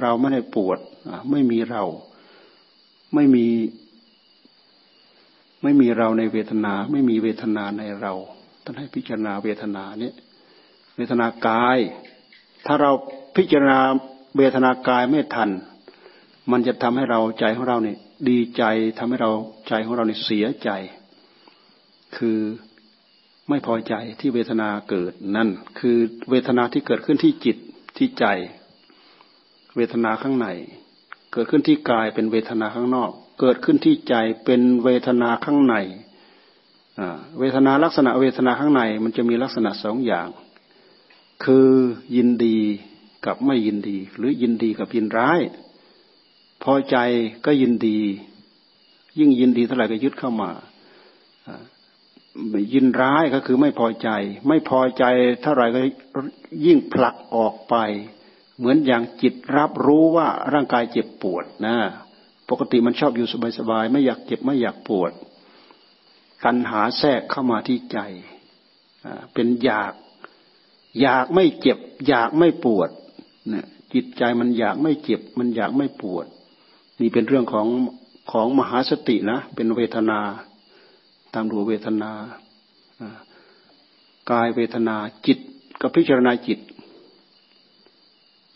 [0.00, 0.78] เราไม่ได้ปวด
[1.30, 1.84] ไม่มีเรา
[3.14, 3.46] ไม่มี
[5.62, 8.12] ไม่มีเราในเวทนา ไม่มีเวทนาในเรา
[8.64, 10.14] ท่านให้พิจารณาเวทนาเนี่ย
[10.96, 11.78] เวทนากาย
[12.66, 12.90] ถ้าเรา
[13.36, 13.78] พิจารณา
[14.36, 15.50] เวทนากายไม่ทัน
[16.50, 18.62] มันจะทำให้เราใจของเราเนี่ยดีใจ
[18.98, 19.32] ทำให้เรา
[19.68, 20.70] ใจของเราเนี่ยเสียใจ
[22.16, 22.38] คือ
[23.48, 25.96] ไม่พอใจที่เวทนาเกิดนั่นคือ
[26.30, 27.56] เวทนาที่เกิดขึ้นที่จิต
[27.96, 28.26] ที่ใจ
[29.76, 30.46] เวทนาข้างใน
[31.32, 35.74] เกิดขึ้นที่กายเป็นเวทนาข้างนอก เกิดขึ้นที่ใจเป็นเวทนาข้างใน
[37.38, 40.28] เวทนาลักษณะเวทนาข้างในมันจะมีลักษณะสองอย่าง
[41.44, 41.68] คือ
[42.16, 42.58] ยินดี
[43.26, 45.40] กับไม่ยินดี หรือยินดีกับยินร้าย
[46.62, 46.96] พอใจ
[47.46, 47.98] ก็ยินดี
[49.18, 50.50] ยิ่งยินดีเท่าไหร่ก็ยึดเข้ามา
[52.74, 54.08] ยินร้ายก็คือไม่พอใจ
[54.48, 55.04] ไม่พอใจ
[55.42, 55.80] เท่าไหร่ก็
[56.66, 57.74] ยิ่งผลักออกไป
[58.60, 61.76] เหมือนอย่างจิตรับรู้ว่าร่างกายเจ็บปวดนะ
[62.50, 65.12] ปกติมันชอบอยู่สบายๆไม่อยากเจ็บไม่อยากปวด
[66.44, 67.98] กันหาแทรกเข้ามาที่ใจ
[69.34, 69.92] เป็นอยาก
[71.00, 72.90] อยากไม่เจ็บ อยากไม่ปวด
[73.48, 76.26] เนี่ยจิตใจมันอยากไม่เจ็บ มันอยากไม่ปวด
[77.00, 77.66] นี่เป็นเรื่องของ
[78.32, 80.20] ของมหาสตินะ เป็นเวทนา
[81.34, 82.12] ตามดูเวทนา
[84.30, 84.96] กายเวทนา
[85.26, 85.38] จิต
[85.80, 86.58] กับพิจารณาจิต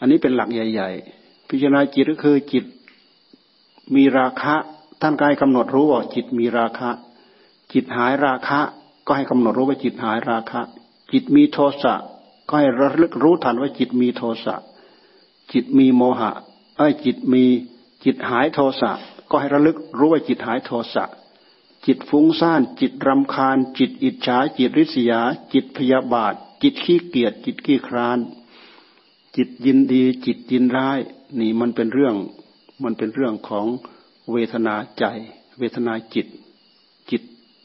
[0.05, 0.91] อันนี้เป็นหลักใหญ่
[1.21, 2.65] ๆ พิจารณาจิตก็คือจิต
[3.95, 4.55] มีราคะ
[5.01, 6.91] ท่านกายกำหนดรู้ว่าจิตมีราคะ
[7.73, 8.61] จิตหายราคะ
[9.07, 10.61] ก็ให้กำหนดรู้ว่าจิตหายราคะ
[11.13, 11.95] จิตมีโทสะ
[12.49, 14.57] ก็ให้ระลึกรู้ทันว่าจิตมีโทสะ
[15.53, 16.31] จิตมีโมหะ
[16.77, 17.45] ไอ้จิตมี
[18.05, 18.91] จิตหายโทสะ
[19.31, 21.05] ก็ให้ระลึกรู้ว่าจิตหายโทสะ
[21.87, 25.21] จิตฟุ้งซ่าน จิตรำคาญ จิตอิจฉาจิตริษยา
[25.53, 28.21] จิตพยาบาท จิตขี้เกียจจิตขี้คร้าน
[29.37, 30.99] จิตยินดีจิตยินร้าย
[31.41, 32.15] นี่มันเป็นเรื่อง
[32.85, 33.67] มันเป็นเรื่องของ
[34.33, 35.05] เวทนาใจ
[35.59, 36.27] เวทนาจิต
[37.11, 37.23] จิต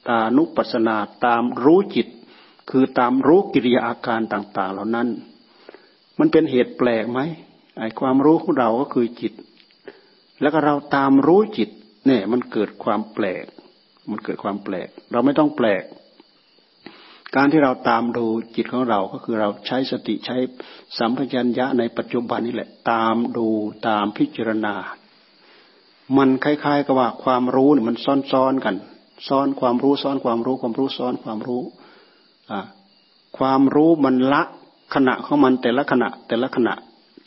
[0.08, 2.08] ตานุปัสนาตามรู้จิต
[2.70, 5.08] คือตามรู้กิริยาอาการต่าง ๆ เหล่านั้น
[6.20, 7.20] มันเป็นเหตุแปลกไหม
[7.80, 9.34] ไอ้ความรู้ของเราก็คือจิต
[10.42, 11.70] แล้วก็เราตามรู้จิต
[12.06, 13.46] เนี่ย มันเกิดความแปลก
[14.10, 15.84] มันเกิดความแปลก เราไม่ต้องแปลก
[17.36, 20.38] การที่เราตามดูจิตของเราก็คือเราใช้สติใช้
[20.98, 23.48] สัมปชัญญะในปัจจุบันนี่แหละ ตามดู
[23.88, 24.76] ตามพิจารณา
[26.18, 27.98] มันคล้ายๆกับว่าความรู้เนี่ยมัน
[28.32, 28.76] ซ้อนๆกัน
[29.28, 31.62] ซ้อนความรู้ซ้อนความรู้ความรู้ซ้อนความรู้
[32.52, 32.60] อ่า
[33.38, 34.42] ความรู้มันละ
[34.96, 36.74] ขณะของมันแต่ละขณะแต่ละขณะ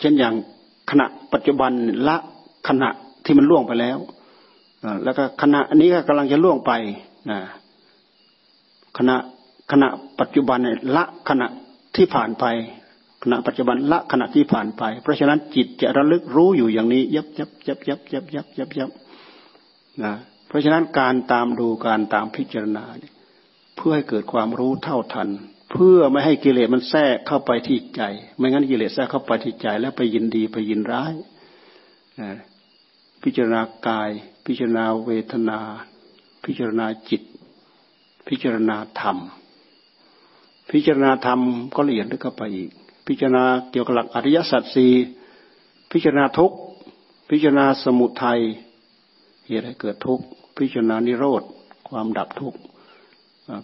[0.00, 0.34] เช่นอย่าง
[0.90, 1.72] ขณะปัจจุบัน
[2.08, 2.16] ละ
[2.68, 2.88] ขณะ
[3.24, 3.98] ที่มันล่วงไปแล้ว
[5.04, 6.72] แล้วก็ขณะอันนี้ก็กำลังจะล่วงไป
[7.30, 7.38] นะ
[8.98, 9.16] ขณะ
[9.72, 9.88] ขณะ
[10.20, 11.46] ปัจจุบันเนี่ยละขณะ
[11.96, 12.44] ที่ผ่านไป
[13.22, 18.90] ขณะปัจจุบันละขณะที่ผ่านไป เพราะฉะนั้นจิตจะระลึกรู้อยู่อย่างนี้ ยับยับยับยับยับยับยับยับ
[20.02, 20.12] นะ
[20.48, 22.84] เพราะฉะนั้นการตามดูการตามพิจารณา
[23.76, 25.28] เพื่อให้เกิดความรู้เท่าทัน
[25.72, 28.02] เพื่อไม่ให้กิเลสมันแทรกเข้าไปที่ใจ
[28.36, 31.12] ไม่งั้นกิเลสแทรกเข้าไปที่ใจ แล้วไปยินดีไปยินร้าย
[33.22, 34.10] พิจารณากาย
[34.46, 35.58] พิจารณาเวทนา
[36.44, 37.22] พิจารณาจิต
[38.28, 39.18] พิจารณาธรรม
[40.70, 41.40] พิจารณาธรรม
[41.74, 42.70] ก็ละเอียดลึกเข้าไปอีก
[43.06, 44.92] พิจารณาเกี่ยวกับหลักอริยสัจสี่
[45.92, 46.52] พิจารณาทุก
[47.30, 48.40] พิจารณาสมุทัย
[49.46, 50.20] เหตุให้เกิดทุก
[50.58, 51.42] พิจารณานิโรธ
[51.88, 52.54] ความดับทุก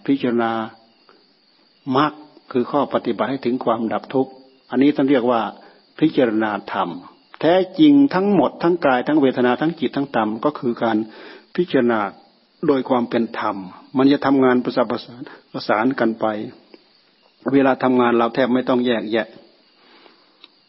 [0.07, 0.53] พิจารณา
[1.97, 2.13] มรรค
[2.53, 4.33] คือข้อปฏิบัติให้ถึงความดับทุกข์
[4.71, 5.41] อันนี้ท่านเรียกว่า
[6.01, 6.89] พิจารณาธรรม
[7.41, 10.97] แท้จริงทั้งหมดทั้งกายทั้งเวทนาทั้งจิตทั้งธรรมก็คือการ
[11.57, 12.01] พิจารณา
[12.67, 13.57] โดยความเป็นธรรม
[13.97, 15.21] มันจะทำงานประสานประสาน
[15.53, 16.27] ประสานกันไป
[17.53, 19.27] เวลาทำงานเราแทบไม่ต้องแยกแยะ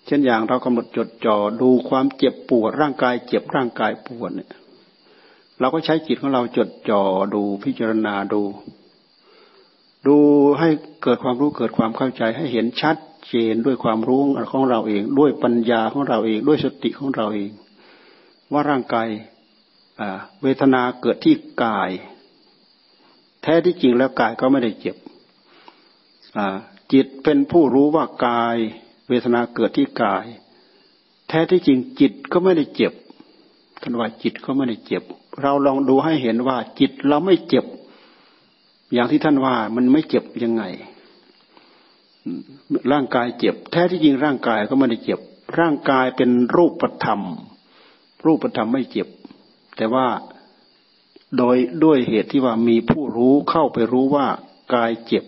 [0.06, 4.50] เช่นอย่างเรากำหนดจดจ่อดูความเจ็บปวดร่างกายเจ็บร่างกายปวดเนี่ย
[5.60, 7.02] เราก็ใช้จิตของเราจดจ่อ
[7.34, 8.42] ดูพิจารณาดู
[10.08, 10.18] ดู
[10.60, 10.70] ให้
[11.04, 17.52] เกิดความรู้เกิดความเข้าใจให้เห็นชัดเจนด้วยความรู้ของเราเอง ด้วยปัญญาของเราเอง ด้วยสติของเราเอง
[18.52, 19.08] ว่าร่างกาย
[20.42, 21.90] เวทนาเกิดที่กาย
[23.42, 24.96] แท้ที่จริงแล้วกายก็ไม่ได้เจ็บ
[26.94, 28.58] จิตเป็นผู้รู้ว่ากาย
[29.10, 30.26] เวทนาเกิดที่กาย
[31.28, 32.94] แท้ที่จริงจิตก็ไม่ได้เจ็บ
[33.82, 35.04] ท่านว่าจิตก็ไม่ได้เจ็บ
[35.42, 37.66] เราลองดูให้เห็นว่า จิตเราไม่เจ็บ
[38.94, 40.64] อย่างที่ท่านว่ามันไม่เจ็บยังไง
[42.92, 45.20] ร่างกายเจ็บ แท้ที่จริงร่างกายก็ไม่ได้เจ็บ
[45.60, 47.22] ร่างกายเป็นรูปธรรม
[48.26, 49.08] รูปธรรมไม่เจ็บ
[49.78, 50.08] แต่ว่า
[51.38, 54.28] โดยด้วยเหตุที่ว่ามีผู้รู้เข้าไปรู้ว่า
[54.76, 55.24] กายเจ็บ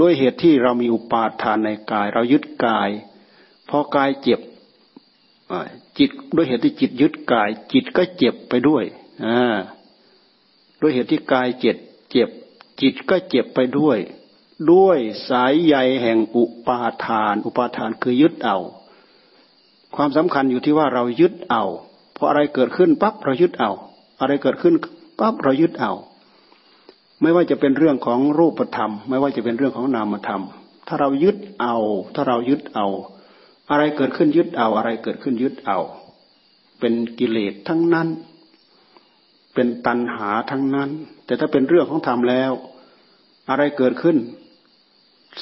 [0.00, 2.90] ด้วยเหตุที่เรามีอุปาทานในกาย เรายึดกาย
[3.68, 4.40] พอกายเจ็บ
[5.98, 8.84] จิตด้วยเหตุที่จิตยึดกาย จิตก็เจ็บไปด้วย
[10.80, 11.76] ด้วยเหตุที่กายเจ็บ
[12.10, 12.28] เจ็บ
[12.80, 13.98] จิตก็เจ็บไปด้วย
[14.72, 18.58] ด้วยสายใยแห่งอุปาทาน อุปาทานคือยึดเอา
[19.96, 21.64] ความสำคัญอยู่ที่ว่าเรายึดเอา
[22.16, 23.70] พออะไรเกิดขึ้นปั๊บเรายึดเอา
[24.20, 24.74] อะไรเกิดขึ้น
[25.20, 25.92] ปั๊บเรายึดเอา
[27.22, 30.42] ไม่ว่าจะเป็นเรื่องของรูปธรรม ไม่ว่าจะเป็นเรื่องของนามธรรม
[30.88, 31.76] ถ้าเรายึดเอา
[32.14, 32.86] ถ้าเรายึดเอา
[33.70, 35.78] อะไรเกิดขึ้นยึดเอา อะไรเกิดขึ้นยึดเอา
[36.80, 38.08] เป็นกิเลสทั้งนั้น
[39.54, 40.90] เป็นตัณหาทั้งนั้น
[41.26, 42.52] แต่ถ้าเป็นเรื่องของธรรมแล้ว
[43.50, 44.16] อะไรเกิดขึ้น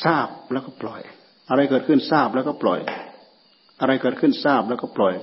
[0.04, 1.02] ทราบแล้วก็ปล่อย
[1.48, 2.80] อะไรเกิดขึ้นทราบแล้วก็ปล่อย
[3.80, 5.14] อะไรเกิดขึ้นทราบแล้วก็ปล่อย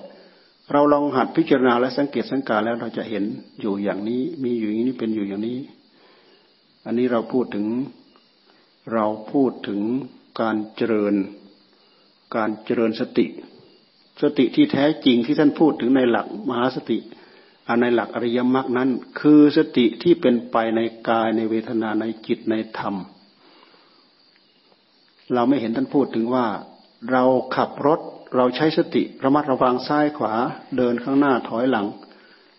[0.72, 3.24] เราลองหัดพิจารณาและสังเกตสังการแล้วเราจะเห็น
[3.62, 5.60] อยู่อย่างนี้ มีอยู่อย่างนี้เป็นอยู่อย่างนี้
[6.86, 7.68] อันนี้เราพูดถึง
[8.94, 9.82] เราพูดถึง
[10.42, 11.16] การเจริญ
[12.36, 13.26] การเจริญสติ
[14.22, 16.98] สติที่แท้จริงที่ท่านพูดถึงในหลักมหาสติ
[17.68, 22.96] อันในหลักอริยมรรคนั้น คือสติที่เป็นไปในกายในเวทนาในจิตในธรรม
[25.34, 26.46] เราไม่เห็นท่านพูดถึงว่า
[27.12, 27.24] เรา
[27.56, 28.00] ขับรถ
[28.36, 30.34] เราใช้สติระมัดระวังซ้ายขวา
[30.78, 31.88] เดินข้างหน้าถอยหลัง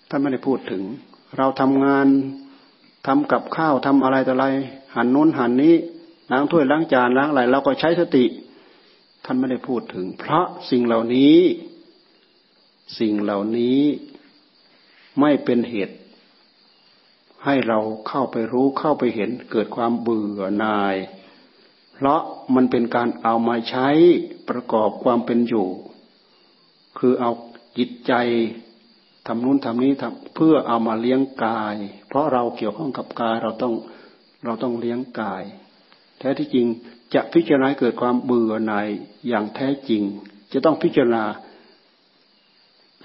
[0.09, 0.83] ท่านไม่ได้พูดถึง
[1.37, 2.07] เราทำงาน
[3.07, 4.47] ทำกับข้าวทำอะไรต่ออะไร
[4.95, 5.75] หันนู้นหันนี้
[6.31, 8.25] ล้างถ้วยล้างจานล้างอะไรเราก็ใช้สติ
[9.25, 11.39] ท่านไม่ได้พูดถึง เพราะสิ่งเหล่านี้
[12.99, 13.81] สิ่งเหล่านี้
[15.21, 15.97] ไม่เป็นเหตุ
[17.45, 20.97] ให้เราเข้าไปรู้เข้าไปเห็นเกิดความเบื่อหน่าย
[21.95, 22.21] เพราะ
[22.55, 23.89] มันเป็นการเอามาใช้
[24.49, 25.69] ประกอบความเป็นอยู่
[26.99, 27.31] คือเอา
[27.79, 28.13] จิตใจ
[29.27, 31.77] ทำนู้นทำนี้ทำเพื่อเอามาเลี้ยงกาย
[32.09, 33.75] เพราะเราเกี่ยวข้องกับกายเราต้อง
[34.45, 35.45] เราต้องเลี้ยงกาย
[36.19, 36.67] แท้ที่จริง
[37.15, 38.89] จะพิจารณาเกิดความเบื่อหน่าย
[39.29, 40.03] อย่างแท้จริง
[40.53, 41.25] จะต้องพิจารณา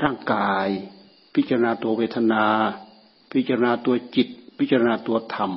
[0.04, 0.68] ร่างกาย
[1.36, 2.44] พิจารณาตัวเวทนา
[3.34, 4.28] พิจารณาตัวจิต
[4.60, 5.52] พิจารณาตัวธรรม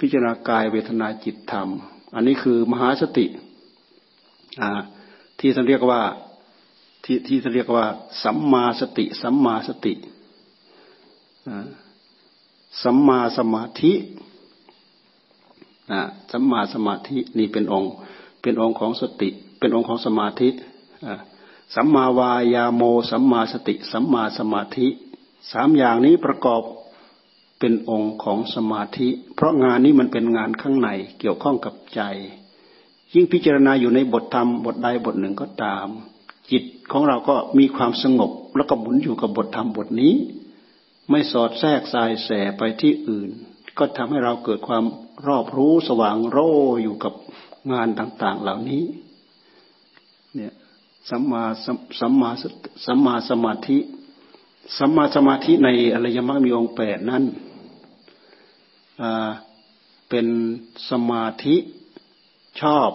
[0.00, 1.68] พิจารณากายเวทนาจิตธรรม
[2.14, 3.26] อันนี้คือมหาสติ
[5.38, 6.02] ที่ท่านเรียกว่า
[7.10, 7.86] ที่ที่เรียกว่า
[8.22, 9.94] สัมมาสติ สัมมาสติ
[12.82, 13.92] สัมมาสมาธิ
[16.30, 17.92] สัมมาสมาธินี่เป็นองค์
[18.42, 20.48] เป็นองค์ของสติ เป็นองค์ของสมาธิ
[21.74, 24.86] สัมมาวายาโม สัมมาสติ สัมมาสมาธิ
[25.52, 26.62] สามอย่างนี้ประกอบ
[27.58, 30.88] เป็นองค์ของสมาธิ เพราะงานนี้มันเป็นงานข้างใน
[31.20, 32.02] เกี่ยวข้องกับใจ
[33.14, 35.88] ยิ่งพิจารณาอยู่ในบทธรรมบทใดบทหนึ่งก็ตาม
[36.50, 40.14] จิตของเราก็มีความสงบแล้วก็หมุนอยู่กับบทธรรมบทนี้
[41.10, 43.30] ไม่สอดแทรกสายแสไปที่อื่น
[43.78, 44.84] ก็ทำให้เราเกิดความ
[45.26, 47.12] รอบรู้สว่างโร่อยู่กับ
[47.72, 48.84] งานต่าง ๆ เหล่านี้
[50.34, 50.52] เนี่ย
[51.10, 51.42] สัมมา
[52.00, 52.30] สัมมา
[52.86, 53.78] สัมมาสมาธิ
[54.78, 57.24] สัมมาสมาธิในอริยมรรคมีองค์แปดนั้น
[60.08, 60.26] เป็น
[60.90, 61.56] สมาธิ
[62.60, 62.90] ชอบ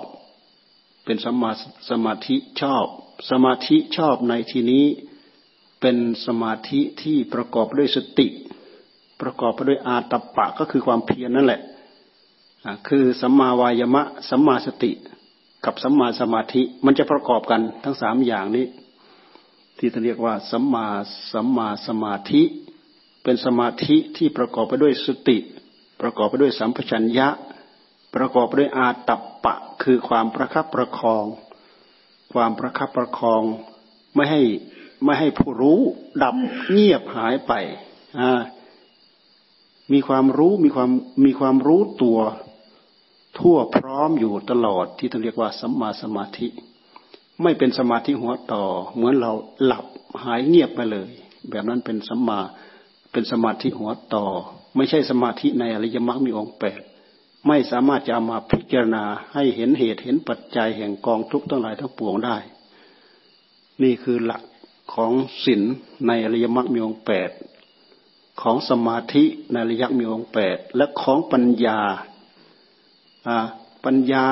[1.06, 1.52] เป็นสัมมา
[1.90, 2.86] สมาธิชอบ
[3.30, 4.86] สมาธิชอบในที่นี้
[5.82, 8.28] เป็นสมาธิที่ประกอบด้วยสติ
[9.22, 11.62] ประกอบไปด้วยอาตปะก็คือความเพียรนั่นแหละ
[12.88, 14.92] คือสัมมาวายมะสัมมาสติ
[15.66, 18.66] กับสัมมาสมาธิมันจะประกอบกันทั้งสามอย่างนี้
[19.78, 20.88] ที่เรียกว่าสัมมา
[21.34, 22.42] สัมมาสมาธิ
[23.24, 25.38] เป็นสมาธิที่ประกอบไปด้วยสติ
[26.02, 27.28] ประกอบไปด้วยสัมปชัญญะ
[28.16, 29.10] ประกอบไปด้วยอาต
[29.44, 31.26] ปะ คือความประคับประคอง
[32.34, 33.44] ความประคับประคอง
[34.16, 34.42] ไม่ให้
[35.04, 35.80] ไม่ให้ผู้รู้
[36.24, 36.36] ดับ
[36.72, 37.54] เงียบหายไป
[39.94, 40.90] มีความรู้มีความ
[41.26, 42.20] มีความรู้ตัว
[43.40, 46.48] ทั่วพร้อมอยู่ตลอดที่ท่านเรียกว่าสัมมาสมาธิ
[47.42, 48.64] ไม่เป็นสมาธิหัวต่อ
[48.96, 49.32] เหมือนเรา
[49.66, 49.86] หลับ
[50.24, 51.10] หายเงียบไปเลย
[51.50, 52.40] แบบนั้นเป็นสัมมา
[53.12, 54.26] เป็นสมาธิหัวต่อ
[54.76, 56.82] ไม่ใช่สมาธิในอริยมรรคมีองค์แปด
[57.48, 59.04] ไม่สามารถจะมาพิจารณา
[59.34, 62.38] ให้เห็นเหตุเห็นปัจจัยแห่งกองทุกข์ทั้งหลายทั้งปวงได้
[63.84, 64.42] นี่คือหลัก
[64.94, 65.12] ของ
[65.46, 65.62] ศีล
[66.08, 67.30] ในอริยมรรคมีองค์แปด
[68.42, 71.80] ของสมาธิในอริยมรรคมีองค์แปดและของปัญญา
[73.86, 74.28] ปัญญา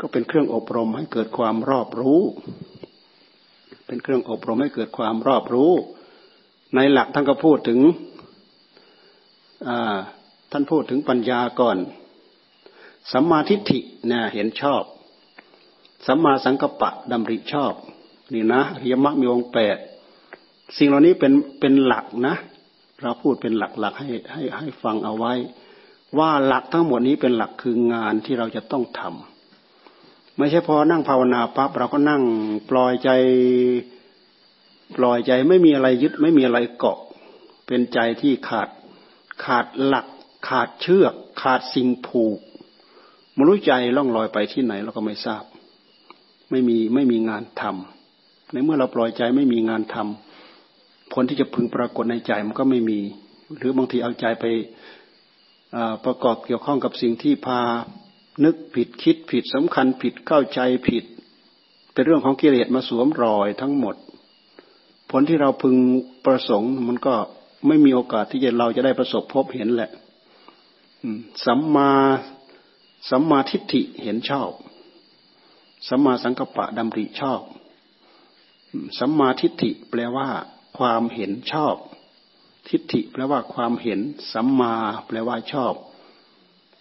[0.00, 2.22] ก็เป็นเครื่องอบรมให้เกิดความรอบรู้
[3.86, 5.72] เป็นเครื่องอบรมให้เกิดความรอบรู้
[6.74, 7.80] ในหลักท่านก็พูดถึง
[10.50, 11.76] ท่านพูดถึงปัญญาก่อน
[13.12, 14.82] สัมมาทิฏฐิเนะเห็นชอบ
[16.06, 17.72] สัมมาสังกัปปะดำริชอบ
[18.32, 19.76] นี่นะเรียมักมีองแปด
[20.76, 22.34] สิ่งเหล่านี้เป็นเป็นหลักนะ
[23.02, 25.34] เราพูดเป็นหลักๆให้ให้ให้ฟังเอาไว้
[26.18, 32.22] ว่าหลักทั้งหมดนี้เป็นหลักคืองานที่เราจะต้องทำไม่ใช่พอนั่งภาวนาปั๊บเราก็นั่ง
[32.70, 33.10] ปล่อยใจ
[34.96, 36.98] ปล่อยใจไม่มีอะไรยึดไม่มีอะไรเกาะ
[37.66, 38.68] เป็นใจที่ขาด
[39.44, 40.06] ขาดหลัก
[40.46, 42.38] ขาดเชือกขาดสิ่งผูก
[43.36, 45.44] มรู้ใจล่องลอยไปที่ไหนเราก็ไม่ทราบ
[46.50, 52.98] ไม่มีไม่มีงานทำในเมื่อเราปล่อยใจไม่มีงานทำผลที่จะพึงปรากฏในใจมันก็ไม่มี
[53.58, 54.44] หรือบางทีเอาใจไป
[56.04, 57.60] ประกอบเกี่ยวข้องกับสิ่งที่พา
[58.44, 61.04] นึกผิดคิดผิดสำคัญผิดเข้าใจผิด
[61.92, 63.96] เป็นเรื่องของกิเลสมาสวมรอยทั้งหมด
[65.10, 65.74] ผลที่เราพึง
[66.26, 67.14] ประสงค์มันก็
[67.66, 69.90] ไม่มีโอกาสที่จะเราจะได้ประสบพบเห็นแหละ
[71.46, 71.90] สัมมา
[73.10, 74.50] สัมมาทิฏฐิเห็นชอบ
[75.88, 77.40] สัมมาสังกัปปะดำริชอบ
[78.98, 80.28] สัมมาทิฏฐิแปลว่า
[80.78, 81.76] ความเห็นชอบ
[82.68, 84.00] ทิฏฐิแปลว่าความเห็น
[84.32, 84.74] สัมมา
[85.06, 85.74] แปลว่าชอบ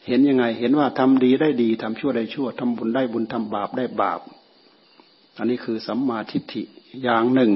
[0.08, 4.22] เห็นยังไง เห็นว่าทำดีได้ดีทำชั่วได้ชั่วทำบุญได้บุญทำบาปได้บาป
[5.38, 6.64] อันนี้คือสัมมาทิฏฐิ
[7.04, 7.52] อย่างหนึ่ง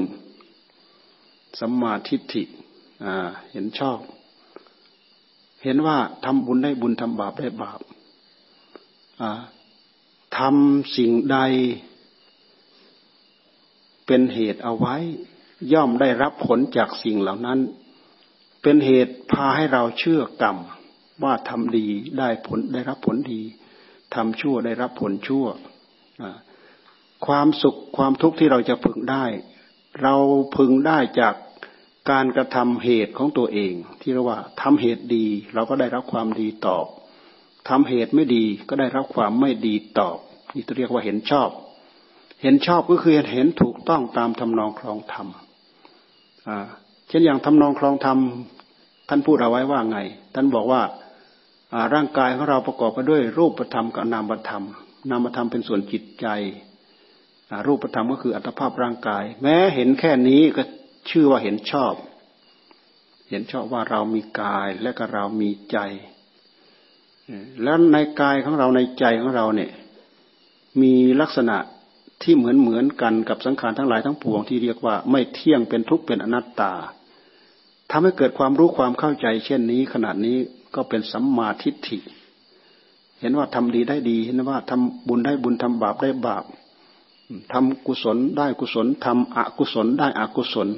[1.60, 2.42] สัมมาทิฏฐิ
[3.52, 3.98] เห็นชอบ
[5.62, 7.80] เห็นว่าทำบุญได้บุญทำบาปได้บาป
[10.38, 11.38] ทำสิ่งใด
[14.06, 14.96] เป็นเหตุเอาไว้
[15.72, 17.58] ย่อมได้รับผลจากสิ่งเหล่านั้น
[18.62, 20.56] เป็นเหตุพาให้เราเชื่อกรรม
[21.22, 21.86] ว่าทำดี
[22.18, 23.40] ได้ผลได้รับผลดี
[24.14, 25.46] ทำชั่วได้รับผลชั่ว
[27.26, 29.24] ความสุขความทุกข์ที่เราจะพึงได้
[30.02, 30.14] เรา
[30.56, 31.34] พึงได้จาก
[32.10, 36.86] การกระทำเหตุของตัวเอง ที่เรียกว่าทำเหตุดี เราก็ได้รับความดีตอบ
[37.68, 40.16] ทำเหตุไม่ดีก็ได้รับความไม่ดีตอบ
[40.54, 41.48] นี่เรียกว่าเห็นชอบ
[42.42, 45.28] เห็นชอบก็คือเห็นถูกต้องตามทำนองครองธรรม
[47.08, 48.18] เช่นอย่างทำนองครองธรรม
[49.08, 49.98] ท่านพูดเอาไว้ว่าไง
[50.34, 50.82] ท่านบอกว่า
[51.94, 54.64] ร่างกายของเราประกอบไปด้วยรูปธรรมกับนามธรรม
[55.10, 56.26] นามธรรมเป็นส่วนจิตใจ
[57.66, 60.62] รูปธรรมก็คืออัตภาพร่างกาย แม้เห็นแค่นี้ก็
[61.10, 61.94] ชื่อว่าเห็นชอบ
[63.30, 65.78] เห็นชอบว่าเรามีกายและก็เรามีใจ
[67.62, 69.70] แล้วในกายของเราในใจของเราเนี่ย
[70.82, 71.56] มีลักษณะ
[72.22, 76.72] ที่เหมือนเหมือนกันกับสังขารทั้งหลายทั้งปวงที่เรียกว่าไม่เที่ยงเป็นทุกข์เป็นอนัตตา
[77.90, 80.36] ทำให้เกิดความรู้ความเข้าใจ เช่นนี้ขนาดนี้
[80.74, 81.98] ก็เป็นสัมมาทิฏฐิ
[83.20, 86.44] เห็นว่าทำดีได้ดี เห็นว่าทำบุญได้บุญทำบาปได้บาป
[87.52, 90.68] ทำกุศลได้กุศลทำอกุศลได้อกุศล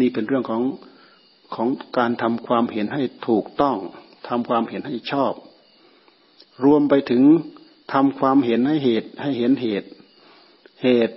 [0.00, 0.62] นี่เป็นเรื่องของ
[1.54, 3.76] ของการทำความเห็นให้ถูกต้อง
[4.28, 5.32] ทำความเห็นให้ชอบ
[6.64, 7.22] รวมไปถึง
[7.92, 9.88] ทำความเห็นให้เหตุให้เห็นเหตุ
[10.82, 11.16] เหตุ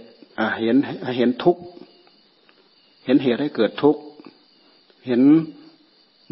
[0.61, 0.75] เห็น
[1.17, 1.57] เห็นทุก
[3.05, 3.97] เห็นเหตุให้เกิดทุก
[5.07, 5.21] เห็น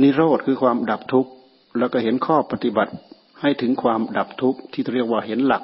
[0.02, 1.32] นิโรธคือความดับทุกข์
[1.78, 2.94] แล้วก็เห็นข้อปฏิบัติ
[3.42, 5.64] ให้ถึงความดับทุกข์ที่เรียกว่าเห็นหลัก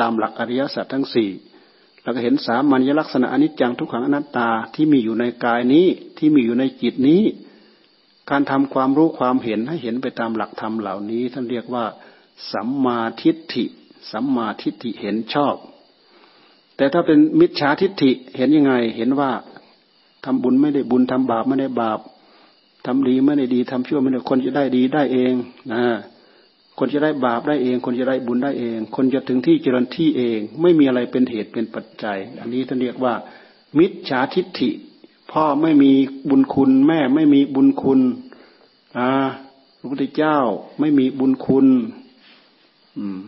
[0.00, 1.28] ตามหลักอริยสัจทั้งสี่
[2.02, 5.86] เราก็เห็นสามัญลักษณะอนิจจังทุกขังอนัตตาที่มีอยู่ในกายนี้
[6.18, 7.22] ที่มีอยู่ในจิตนี้
[8.30, 11.84] การทำความรู้ความเห็นให้เห็นไปตามหลักธรรมเหล่านี้ ท่านเรียกว่า
[12.52, 13.64] สัมมาทิฏฐิ
[14.12, 15.54] สัมมาทิฏฐิเห็นชอบ
[16.76, 19.30] แต่ถ้าเป็นมิจฉาทิฏฐิเห็นยังไง เห็นว่า
[20.24, 22.00] ทำบุญไม่ได้บุญทำบาปไม่ได้บาป
[22.86, 25.32] ทำดีไม่ได้ดีทำชั่วไม่ได้คนจะได้ดีได้เอง
[25.72, 25.82] นะ
[26.82, 33.14] คนจะได้บาปได้เอง คนจะได้บุญได้เอง คนจะถึงที่เจริญที่เอง ไม่มีอะไรเป็นเหตุเป็นปัจจัย อันนี้ท่านเรียกว่า
[33.78, 34.70] มิจฉาทิฏฐิ
[35.30, 35.92] พ่อไม่มี
[36.28, 38.00] บุญคุณ แม่ไม่มีบุญคุณ
[38.98, 39.08] อ่า
[39.78, 40.38] พระพุทธเจ้า
[40.80, 41.66] ไม่มีบุญคุณ
[42.96, 43.20] อืม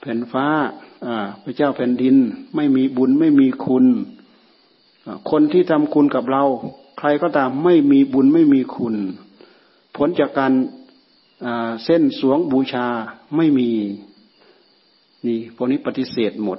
[0.00, 0.46] แผ่นฟ้า
[1.06, 2.16] อ่าพระเจ้าแผ่นดิน
[2.54, 3.84] ไม่มีบุญไม่มีคุณ
[5.30, 6.44] คนที่ทำคุณกับเรา
[6.98, 8.94] ใครก็ตามไม่มีบุญไม่มีคุณ
[9.96, 10.52] ผลจากการ
[11.84, 12.86] เส้นสวงบูชา
[13.36, 13.70] ไม่มี
[15.26, 16.58] นี่พวกนี้ปฏิเสธหมด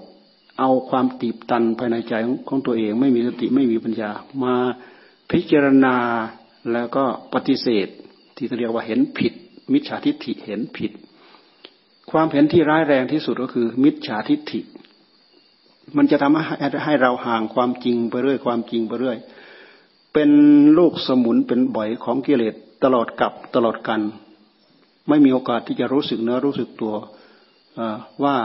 [0.59, 2.13] เอาความตีบตันภายในใจ
[2.47, 4.11] ของตัวเอง ไม่มีสติไม่มีปัญญา
[4.43, 4.55] มา
[5.31, 5.95] พิจารณา
[6.71, 7.87] แล้วก็ปฏิเสธ
[8.35, 9.33] ที่เรียกว่าเห็นผิด
[9.73, 10.91] มิจฉาทิฏฐิเห็นผิด
[12.11, 14.59] ความเห็นที่ร้ายแรงที่สุดก็คือ มิจฉาทิฏฐิ
[15.97, 16.43] มันจะทำให้
[16.85, 19.17] ให้เราห่างความจริงไปเรื่อยความจริงไปเรื่อย
[20.13, 20.29] เป็น
[20.77, 24.01] ลูกสมุนเป็นบ่อยของกิเลสตลอดกับตลอดกัน
[25.09, 26.95] ไม่มีโอกาสที่จะรู้สึกเนื้อรู้สึกตัว
[28.23, 28.35] ว่า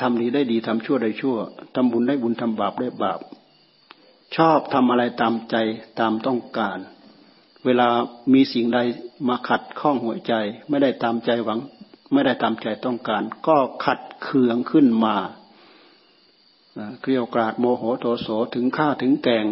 [0.00, 1.36] ทำดีได้ดีทำชั่วได้ชั่ว
[1.74, 3.20] ทำบุญได้บุญทำบาปได้บาป
[4.36, 5.56] ชอบทำอะไรตามใจ
[6.00, 6.78] ตามต้องการ
[7.64, 7.88] เวลา
[8.32, 8.78] มีสิ่งใด
[9.28, 10.34] มาขัดข้องหัวใจ
[10.68, 11.60] ไม่ได้ตามใจหวัง
[12.12, 15.16] ไม่ได้ตามใจต้องการ ก็ขัดเคืองขึ้นมา
[17.00, 19.46] เกลียวกราดโมโหโทโสถึงฆ่าถึงแกง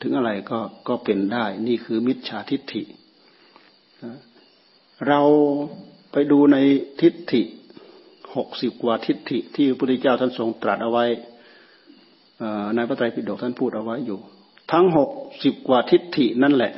[0.00, 2.82] ถึงอะไรก็ก็เป็นได้ นี่คือมิจฉาทิฏฐิ
[5.06, 5.20] เรา
[6.12, 6.56] ไปดูใน
[7.00, 7.42] ทิฏฐิ
[8.36, 11.06] หกสิบกว่าทิฏฐิที่พระพุทธเจ้าท่านทรงตรัสเอาไว้
[12.74, 14.18] ในพระไตรปิฎกท่านพูดเอาไว้อยู่
[14.72, 15.10] ทั้งหก
[15.42, 16.72] สิบกว่าทิฏฐินั่นแหละ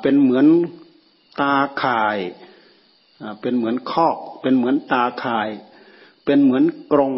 [0.00, 0.46] เป็นเหมือน
[1.40, 2.18] ตาข่าย
[3.40, 5.48] เป็นเหมือนคอก เป็นเหมือนตาข่าย
[6.24, 7.14] เป็นเหมือนกรง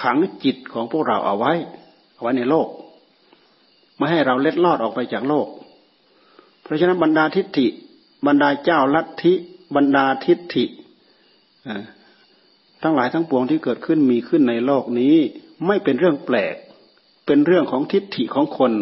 [0.00, 1.52] ขังจิตของพวกเราเอาไว้
[2.14, 2.68] เอาไว้ในโลก
[3.96, 5.46] ไม่ให้เราเล็ดลอดออกไปจากโลก
[6.62, 7.66] เพราะฉะนั้นบรรดาทิฏฐิ
[8.26, 9.34] บรรดาเจ้าลัทธิ
[9.76, 10.64] บรรดาทิฏฐิ
[12.82, 15.14] ทั้งหลายทั้งปวงที่เกิดขึ้นมีขึ้นในโลกนี้
[15.66, 16.56] ไม่เป็นเรื่องแปลก
[17.26, 18.72] เป็นเรื่องของทิฏฐิของคน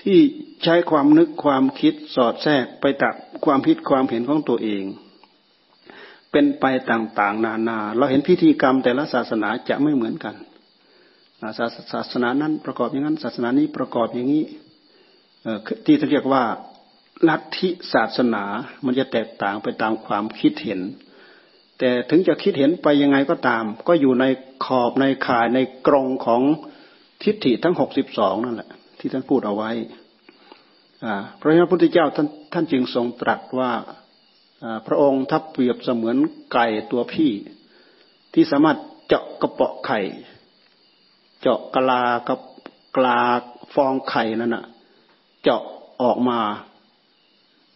[0.00, 0.18] ที่
[0.64, 4.84] ใช้ความนึกความคิดสอดแทรกไปตักความพิดความเห็นของตัวเอง
[6.30, 10.34] เป็นไปต่างๆ นานา เราเห็นพิธีกรรมแต่ละศาสนาจะไม่เหมือนกัน
[11.92, 14.44] ศาสนานั้นประกอบอย่างนั้น ศาสนานี้ประกอบอย่างนี้
[15.84, 16.44] ที่เรียกว่า
[17.28, 18.44] ลัทธิศาสนา
[18.84, 20.80] มันจะแตกต่างไปตามความคิดเห็น
[21.78, 24.24] แต่ถึงจะคิดเห็นไปยังไงก็ตาม ก็อยู่ใน
[24.64, 26.42] ขอบในข่ายในกรงของ
[27.22, 29.70] ทิฏฐิทั้งหกสิบสองนั่นแหละ ที่ท่านพูดเอาไว้
[31.36, 33.72] เพราะฉะนั้นพระพุทธเจ้าท่านท่านจึงทรงตรัสว่า
[34.86, 36.16] พระองค์ทับเปรียบเสมือน
[36.52, 37.32] ไก่ตัวพี่
[38.34, 40.00] ที่สามารถเจาะกระเปาะไข่
[41.40, 42.40] เจาะกลากับ
[42.96, 43.18] กลา
[43.74, 44.64] ฟองไข่นั่นน่ะ
[45.42, 45.62] เจาะ
[46.02, 46.40] ออกมา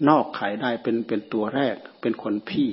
[0.09, 2.71] นอกไข่ได้เป็นเป็นตัวแรก เป็นคนพี่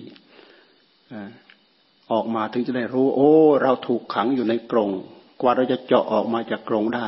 [2.12, 4.92] ออกมาถึงจะได้รู้ โอ้ เราถูกขังอยู่ในกรง
[5.42, 7.08] กว่าเราจะเจาะออกมาจากกรงได้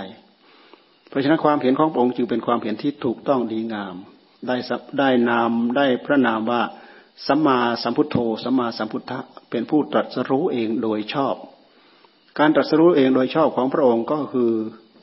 [1.10, 3.96] เพราะฉะนั้นความเห็นของพระองค์จึงเป็นความเห็นที่ถูกต้องดีงาม
[4.48, 4.56] ได้
[5.00, 6.62] ได้นามได้พระนามว่า
[7.28, 11.36] สัมมาสัมพุทโธสัมมาสัมพุทธะเป็นผู้ตรัสรู้เองโดยชอบ
[12.40, 14.52] การตรัสรู้เองโดยชอบของพระองค์ก็คือ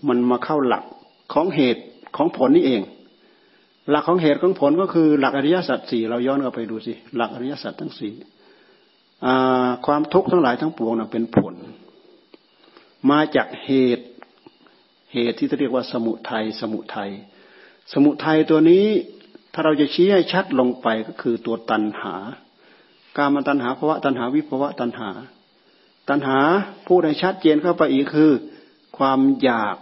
[0.08, 0.84] มันมาเข้าหลัก
[1.32, 1.82] ของเหตุ
[2.16, 2.82] ของผลนี่เอง
[3.90, 8.14] หลักของเหตุของผลก็คือหลักอริยสัจสี่เราย้อนกลับไปดูสิหลักอริยสัจทั้งสี่
[9.86, 11.54] ความทุกข์ทั้งหลายทั้งปวงนะเป็นผล
[13.10, 14.06] มาจากเหตุ
[15.12, 17.10] เหตุที่เรียกว่าสมุทัยสมุทัย
[17.92, 18.86] สมุทัยตัวนี้
[19.52, 22.14] ถ้าเราจะชี้ให้ชัดลงไปก็คือตัวตัณหา
[23.16, 25.10] การมาตัณหาภาวะตัณหาวิภาวะตัณหา
[26.08, 26.38] ตัณหา
[26.86, 28.32] พูดให้ชัดเจนเข้าไปอีกคือ
[28.98, 29.76] ความอยาก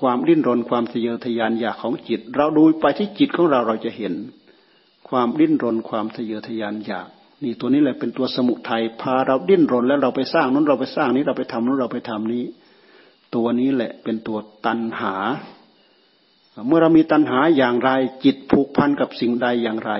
[0.00, 4.14] ความดิ้นรนความทะเยอทะยานอยากของจิต เราดูไปที่จิตของเราเราจะเห็น
[5.08, 7.08] ความดิ้นรนความทะเยอทะยานอยาก
[7.42, 12.44] นี่ตัวนี้แหละเป็นตัวสมุทัยพาเราดิ้นรนแล้วเราไปสร้างนั้นเราไปสร้างนี้เราไปทำนั้นเราไปทำนี้
[13.34, 15.14] ตัวนี้แหละเป็นตัวตัณหา
[16.66, 17.90] เมื่อเรามีตัณหาอย่างไร
[18.24, 19.92] จิตผูกพันกับสิ่งใดอย่างไร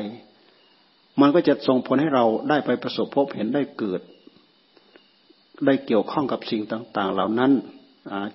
[1.20, 4.00] มันก็จะส่งผลให้เราได้ไปประสบพบเห็นได้เกิด
[5.66, 7.52] ได้เกี่ยวข้องกับสิ่งต่าง ๆ เหล่านั้น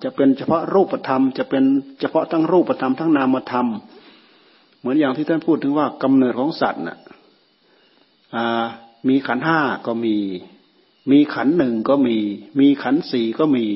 [0.04, 1.64] จะเป็นเฉพาะรูปธรรม จะเป็น
[2.00, 3.66] เฉพาะทั้งรูปธรรมทั้งนามธรรม
[4.78, 6.98] เหมือนอย่างที่ท่านพูดถึงว่ากำเนิดของสัตว์น่ะ
[9.08, 10.16] มีขันห้าก็มี
[11.10, 12.16] มีขันหนึ่งก็มี
[12.60, 13.66] มีขันสี่ก็มี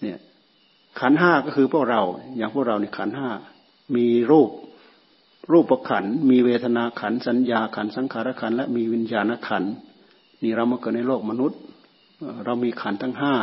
[0.00, 0.18] เนี่ย
[1.00, 2.02] ขันห้าก็คือพวกเรา
[2.36, 3.30] อย่างพวกเราเนี่ยขันห้า
[3.96, 4.50] มีรูป
[5.52, 9.64] รูปประขัน มีเวทนาขัน สัญญาขัน สังขารขัน และมีวิญญาณขัน
[10.42, 11.60] นี่เรามาเกิดในโลกมนุษย์
[12.44, 13.34] เรามีขันทั้งห้า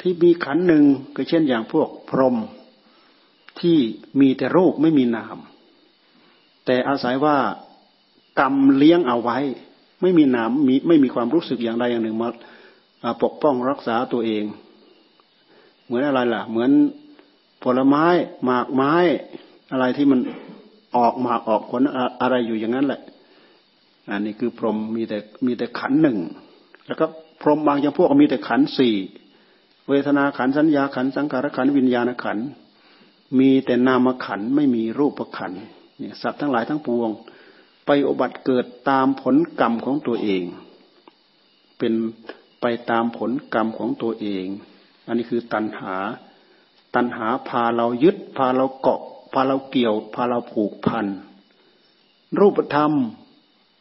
[0.00, 0.84] ที่มีขันหนึ่ง
[1.16, 2.36] ก็เช่นอย่างพวกพรหม
[3.60, 3.78] ที่
[4.20, 5.38] มีแต่รูปไม่มีนาม
[6.64, 7.36] แต่อาศัยว่า
[8.40, 9.38] กรรมเลี้ยงเอาไว้
[10.02, 12.30] ไม่มีนามมีไม่มีความรู้สึกอย่างใดอย่างหนึ่งมา
[13.22, 14.44] ปกป้องรักษาตัวเอง
[15.84, 16.70] เหมือนอะไรล่ะ เหมือน
[17.62, 18.06] ผลไม้
[18.44, 18.94] หมากไม้
[19.72, 20.20] อะไรที่มัน
[20.96, 21.82] ออกหมากออกผล
[22.20, 23.00] อะไรอยู่อย่างนั้นแหละ
[24.10, 26.18] อันนี้คือพรหมมีแต่มีแต่ขันหนึ่ง
[26.86, 27.06] แล้วก็
[27.42, 28.94] พรหมบางจำพวกมีแต่ขันสี่
[29.88, 32.38] เวทนาขันสัญญาขันสังขารขันวิญญาณขัน
[33.38, 35.52] มีแต่นามขันไม่มีรูปขัน
[35.98, 37.10] เนี่ยสัตว์ทั้งหลายทั้งปวง
[37.86, 40.42] ไปอบัติเกิดตามผลกรรมของตัวเอง
[41.78, 41.94] เป็น
[42.60, 44.46] ไปตามผลกรรมของตัวเอง
[45.06, 45.96] อันนี้คือตัณหา
[46.94, 49.00] ตัณหาพาเรายึด พาเราเกาะ
[49.32, 51.06] พาเราเกี่ยว พาเราผูกพัน
[52.38, 52.92] รูปธรรม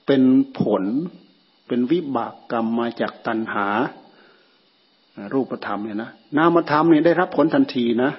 [0.05, 0.23] เป็น
[0.59, 0.83] ผล
[1.67, 3.67] เป็นวิบากกรรมมาจากตัณหา
[5.33, 8.11] รูปธรรมเนี่ยนะนามธรรมเนี่ยได้รับผลทันทีนะ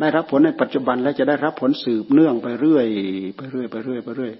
[0.00, 2.86] ได้รับผลในปัจจุบันและจะได้รับผลสืบเนื่องไปเรื่อย
[3.36, 4.32] ไปเรื่อยไปเรื่อยไปเรื่อย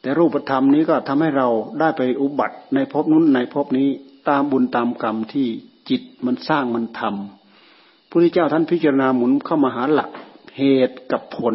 [0.00, 1.48] แต่รูปธรรมนี้ก็ทำให้เรา
[1.80, 3.88] ได้ไปอุบัติในภพนู้นในภพนี้
[4.28, 5.48] ตามบุญตามกรรมที่
[5.88, 10.10] จิตมันสร้างมันทำพระพุทธเจ้าท่านพิจารณาหมุนเข้ามาหาหลัก
[10.58, 11.54] เหตุกับผล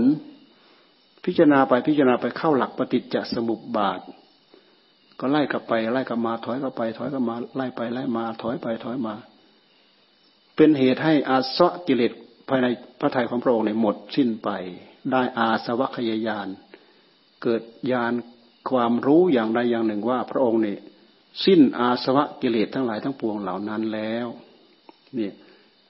[1.25, 3.99] พิจารณาไปพิจารณาไปเข้าหลักปฏิจจสมุปบาท
[5.19, 9.15] ก็ไล่กลับไป ไล่กลับมาถอยกลับไป ถอยกลับมาไล่ไปไล่มา ถอยไปถอยมา
[10.55, 12.11] เป็นเหตุให้อาสวะกิเลส
[12.47, 12.67] ภายใน
[12.99, 14.49] พระทัยของพระองค์เนี่ยหมดสิ้นไป
[15.11, 16.47] ได้อาสวัคยายาน
[17.41, 17.61] เกิด
[17.91, 18.13] ญาณ
[18.69, 20.79] ความรู้อย่างใดอย่างหนึ่งว่า พระองค์เนี่ย
[21.45, 24.27] สิ้นอาสวะกิเลสทั้งหลายทั้งปวงเหล่านั้นแล้ว
[25.15, 25.33] เนี่ย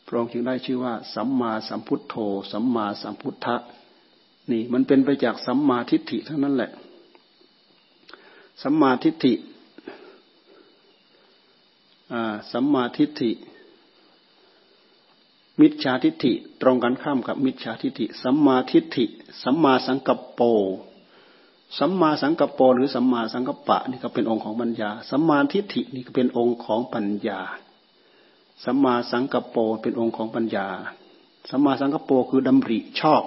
[0.08, 2.16] พระองค์จึงได้ชื่อว่า สัมมาสัมพุทโธ
[2.52, 3.56] สัมมาสัมพุทธะ
[4.52, 6.72] นี่มันเป็นไปจากสัมมาทิฏฐิทั้งนั้นแหละ
[8.62, 9.34] สัมมาทิฏฐิ
[12.52, 13.32] สัมมาทิฏฐิ
[15.60, 19.06] มิจฉาทิฏฐิ ตรงกันข้ามกับมิจฉาทิฏฐิ สัมมาทิฏฐิ
[19.44, 20.42] สัมมาสังกัปโป
[21.78, 27.40] สัมมาสังกัปโป หรือสัมมาสังกัปปะนี่ก็เป็นองค์ของปัญญา สัมมาทิฏฐินี่ก็เป็นองค์ของปัญญา
[28.64, 30.68] สัมมาสังกัปโปเป็นองค์ของปัญญา
[31.50, 33.24] สัมมาสังกัปโปคือดำริชอบ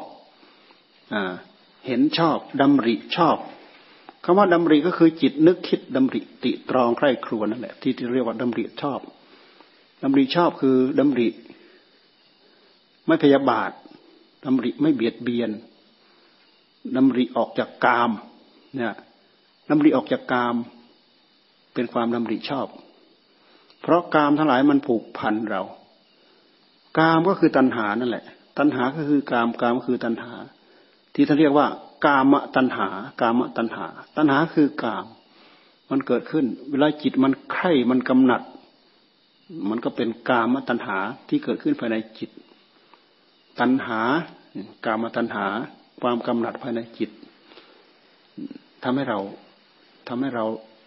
[1.14, 1.16] อ
[1.86, 3.36] เห็นชอบดำริชอบ
[4.24, 9.00] คำว่าดำริก็คือจิตนึกคิดดำริติตรองใคร่ครวญนั่นแหละที่ที่เรียกว่าดำริชอบ
[10.02, 11.28] ดำริชอบคือดำริ
[13.06, 13.70] ไม่พยาบาท
[14.44, 15.50] ดำริไม่เบียดเบียน
[16.96, 18.10] ดำริออกจากกาม
[18.74, 18.94] เนี่ย
[19.70, 20.56] ดำริออกจากกาม
[21.74, 22.68] เป็นความดำริชอบ
[23.80, 25.62] เพราะกามทั้งหลายมันผูกพันเรา
[26.98, 28.24] กามก็คือตัณหานั่นแหละ
[28.58, 30.32] ตัณหาก็คือกามกามก็คือตัณหา
[31.14, 31.66] ที่ท่านเรียกว่า
[32.04, 32.88] กามตัณหา
[33.20, 33.86] กามตัณหา
[34.16, 35.06] ตัณหาคือกาม
[35.90, 38.42] มันเกิดขึ้น เวลาจิตมันไข่มันกำหนัด
[39.68, 40.98] มันก็เป็นกามตัณหา
[41.28, 42.30] ที่เกิดขึ้นภายในจิต
[43.60, 44.00] ตัณหา
[44.84, 45.46] กามตัณหา
[46.00, 47.10] ความกำหนัดภายในจิต
[48.82, 49.18] ทำให้เรา
[50.08, 50.44] ทำให้เรา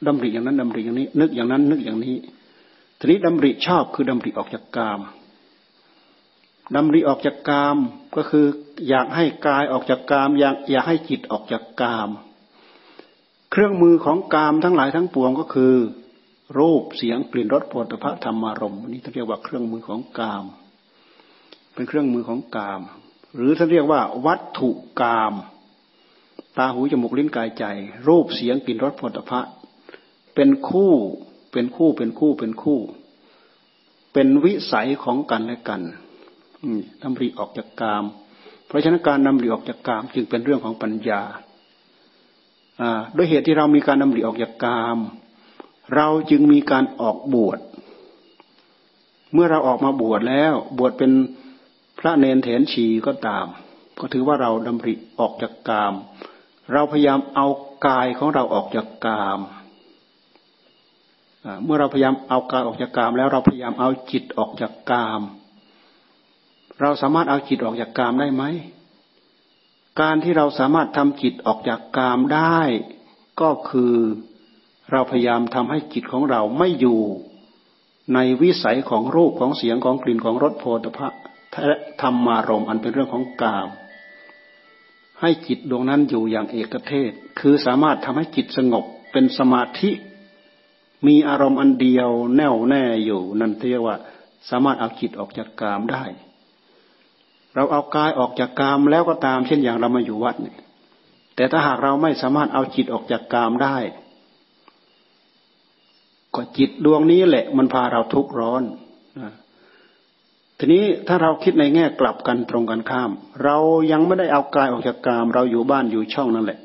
[0.08, 2.16] ดำริอย่างนั้นดำริอย่างนี้ นึกอย่างนั้นนึกอย่างนี้
[3.00, 5.00] ทีนี้ดำริชอบคือดำริออกจากกาม
[6.74, 7.78] ดำริออกจากกาม
[8.16, 8.46] ก็คือ
[8.90, 12.10] อยากให้กายออกจากกาม อยากอยากให้จิตออกจากกาม
[13.52, 15.76] เครื่องมือของกามทั้งหลายทั้งปวงก็คือ
[16.60, 20.44] รูปเสียงกลิ่นรสโผฏฐะธรรมารมณ์นี่ท่านเรียกว่าเครื่องมือของกาม
[21.74, 22.82] เป็นเครื่องมือของกาม
[23.36, 24.70] หรือท่านเรียกว่า วัตถุ
[25.02, 25.34] กาม
[26.58, 27.66] ตาหูจมูกลิ้นกายใจ
[28.08, 29.54] รูปเสียงกลิ่นรสผลิภัณฑ์
[30.36, 30.94] เป็นคู่
[31.52, 32.80] เป็นคู่เป็นคู่เป็นคู่
[34.14, 35.82] เป็นวิสัยของกันและกัน
[37.04, 38.04] นำริออกจากกาม
[38.68, 41.22] เพราะฉะนั้นการนำริออกจากกาม จึงเป็นเรื่องของปัญญา
[43.16, 44.98] ด้วยเหตุที่เรามีการนำริออกจากกาม
[45.96, 47.60] เราจึงมีการออกบวช
[49.34, 51.12] เมื่อเราออกมาบวชแล้ว บวชเป็น
[52.00, 53.46] พระเนนเถนชีก็ตาม
[54.00, 55.94] ก็ถือว่าเราดำริออกจากกาม
[56.74, 57.48] เราพยายามเอา
[57.88, 59.40] กายของเราออกจากกาม
[61.64, 65.22] เมื่อเราพยายามเอากายออกจากกาม แล้วเราพยายามเอาจิตออกจากกาม
[66.82, 68.44] เราสามารถเอาจิตออกจากกามได้ไหม
[70.02, 72.60] การที่เราสามารถทำจิตออกจากกามได้
[73.42, 73.96] ก็คือ
[74.92, 77.00] เราพยายามทำให้จิตของเราไม่อยู่
[78.14, 81.08] ในวิสัยของรูปของเสียงของกลิ่นของรสโพธพะ
[82.02, 83.70] ธรรมารมอันเป็นเรื่องของกาม
[85.22, 89.92] ให้จิตดวงนั้นอยู่อย่างเอกเทศ คือสามารถทำให้จิตสงบเป็นสมาธิ
[91.08, 93.98] มีอารมณ์อันเดียวแน่วแน่อยู่ นั่นเรียกว่า
[94.50, 96.04] สามารถเอาจิตออกจากกามได้
[97.56, 100.58] เราเอากายออกจากกามแล้วก็ตามเช่นอย่างเรามาอยู่วัดเนี่ย
[101.36, 103.78] แต่ถ้าหากเราไม่สามารถเอาจิตออกจากกามได้
[106.36, 108.64] ก็จิตดวงนี้แหละ มันพาเราทุกข์ร้อน
[110.58, 113.12] ทีนี้ถ้าเราคิดในแง่กลับกันตรงกันข้าม
[113.44, 113.58] เรา
[113.92, 116.60] ยังไม่ได้เอากายออกจากกาม เราอยู่บ้านอยู่ช่องนั่นแหละ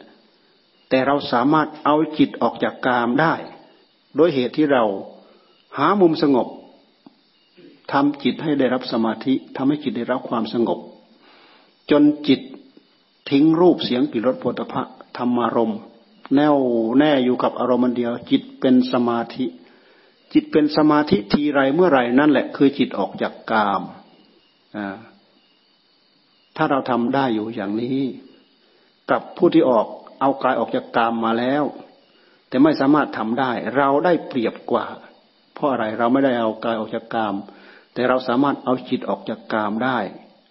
[0.89, 3.35] แต่เราสามารถเอาจิตออกจากกามได้
[4.17, 4.85] โดยเหตุที่เรา
[5.77, 6.47] หามุมสงบ
[7.93, 10.79] ทำจิตให้ได้รับสมาธิทำให้จิตได้รับความสงบ
[11.91, 12.41] จนจิต
[13.31, 14.83] ทิ้งรูปเสียงกลิ่นรสโผฏฐะ
[15.17, 15.81] ธรรมารมณ์
[16.35, 16.57] แน่ว
[16.99, 19.47] แน่อยู่กับอารมณ์เดียว จิตเป็นสมาธิ
[20.33, 23.83] จิตเป็นสมาธิทีไรเมื่อไรนั่นแหละ คือจิตออกจากกาม
[26.57, 28.01] ถ้าเราทำได้อยู่อย่างนี้
[29.11, 29.87] กับผู้ที่ออก
[30.21, 31.65] เอากายออกจากกามมาแล้ว
[32.49, 34.87] แต่ไม่สามารถทำได้ เราได้เปรียบกว่า
[35.55, 37.35] เพราะอะไรเราไม่ได้เอากายออกจากกาม
[37.95, 39.99] แต่เราสามารถเอาจิตออกจากกามได้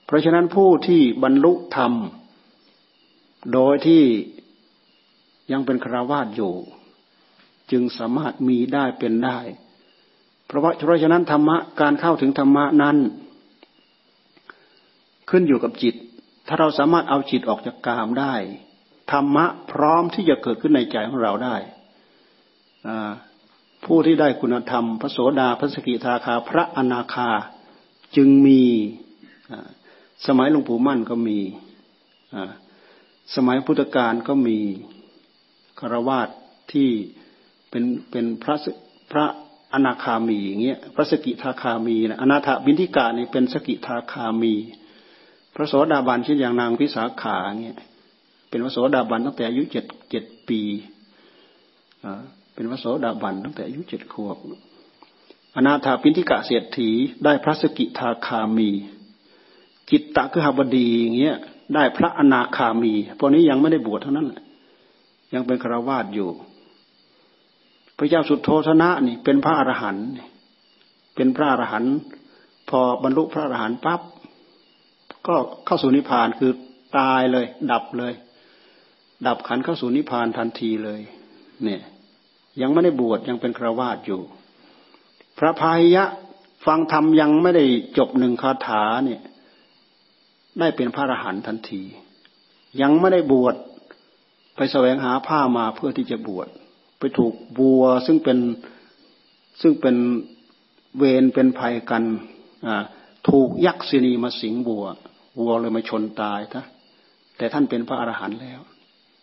[0.06, 1.94] เพราะฉะนั้นผู้ที่บรรลุธรรม
[3.54, 4.04] โดยที่
[5.52, 6.54] ยังเป็นคราวาสอยู่
[7.72, 9.40] จึงสามารถมีได้เป็นได้
[10.46, 12.98] เพราะว่าเพราะฉะนั้นธรรมะการเข้าถึงธรรมะนั้น
[15.30, 15.96] ขึ้นอยู่กับจิต
[16.48, 18.36] ถ้าเราสามารถเอาจิตออกจากกามได้
[19.12, 21.56] ธรรมะพร้อมที่จะเกิดขึ้นในใจของเราได้
[23.86, 27.30] ผู้ที่ได้คุณธรรม พระโสดาพระสกิทาคา พระอนาคา
[28.16, 28.62] จึงมี
[30.28, 31.40] สมัยหลวงปู่มั่นก็มี
[33.36, 34.58] สมัยพุทธกาลก็มี
[35.80, 36.30] คารวาส
[36.72, 36.90] ที่
[37.70, 38.56] เป็นเป็นพระ
[39.12, 39.26] พระ
[39.74, 44.54] อนาคามีอย่างเงี้ยพระสกิทาคามีนะอนาถบินทิกานี่เป็นสกิทาคามี
[45.56, 47.78] พระโสดาบันเช่นอย่างนางพิสาขาเงี้ย
[48.50, 50.62] เป็นพระโสดาบันตั้งแต่อายุเจ็ดเจ็ดปี
[52.60, 54.38] เป็นพระโสดาบันตั้งแต่อายุเจ็ดขวบ
[55.56, 56.90] อนาถาปินทิกะเศรษฐี
[57.24, 58.70] ได้พระสกิทาคามี
[59.90, 61.38] จิตตะคือหบดีอย่างเงี้ย
[61.76, 64.28] ได้พระอนาคามีพวกนี้ยังไม่ได้บวชเท่านั้น
[65.34, 66.30] ยังเป็นคราวาสอยู่
[67.98, 70.08] พระเจ้าสุดโทธนะนี่ เป็นพระอรหันต์
[71.16, 71.94] เป็นพระอรหันต์
[72.70, 74.02] พอบรรลุพระอรหันต์ปั๊บ
[75.28, 75.36] ก็
[75.66, 76.52] เข้าสู่นิพพานคือ
[76.98, 78.14] ตายเลย ดับเลย
[79.28, 81.02] ดับขันเข้าสู่นิพพานทันทีเลย
[81.66, 81.82] เนี่ย
[82.62, 84.22] ยังไม่ได้บวชยังเป็นครวาสอยู่
[85.38, 86.06] พระพายะ
[86.66, 87.66] ฟังธรรมยังไม่ได้
[87.98, 89.22] จบหนึ่งคาถาเนี่ย
[90.60, 91.84] ได้เป็นพระอรหันต์ทันที
[92.82, 93.56] ยังไม่ได้บวช
[94.56, 96.48] ไปแสวงหาผ้ามาเพื่อที่จะบวช
[97.00, 98.38] ไปถูกบัวซึ่งเป็น
[99.62, 99.96] ซึ่งเป็น
[100.98, 102.04] เวรเป็นภัยกัน
[103.30, 104.86] ถูกยักษินีมาสิงบัว
[105.40, 106.64] วัวเลยมาชนตายท่า
[107.38, 108.62] แต่ท่านเป็นพระอรหันต์แล้ว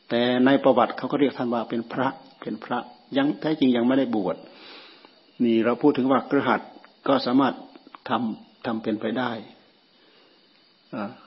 [0.08, 2.08] แต่ในประวัติเขาก็เรียกท่านว่าเป็นพระ
[2.42, 2.78] เป็นพระ
[3.16, 4.36] ยังแท้จริงยังไม่ได้บวช
[5.44, 6.60] นี่เราพูดถึงว่ากระหัต
[7.08, 7.54] ก็สามารถ
[8.08, 9.32] ทำทำเป็นไปได้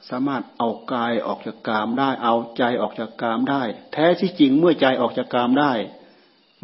[0.09, 3.61] สามารถเอากายออกจากกามได้ เอาใจออกจากกามได้
[3.93, 5.73] แท้ที่จริงเมื่อใจออกจากกามได้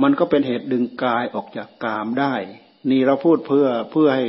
[0.01, 2.33] มันก็เป็นเหตุดึงกายออกจากกามได้
[2.89, 4.27] นี่เราพูดเพื่อเพื่อให้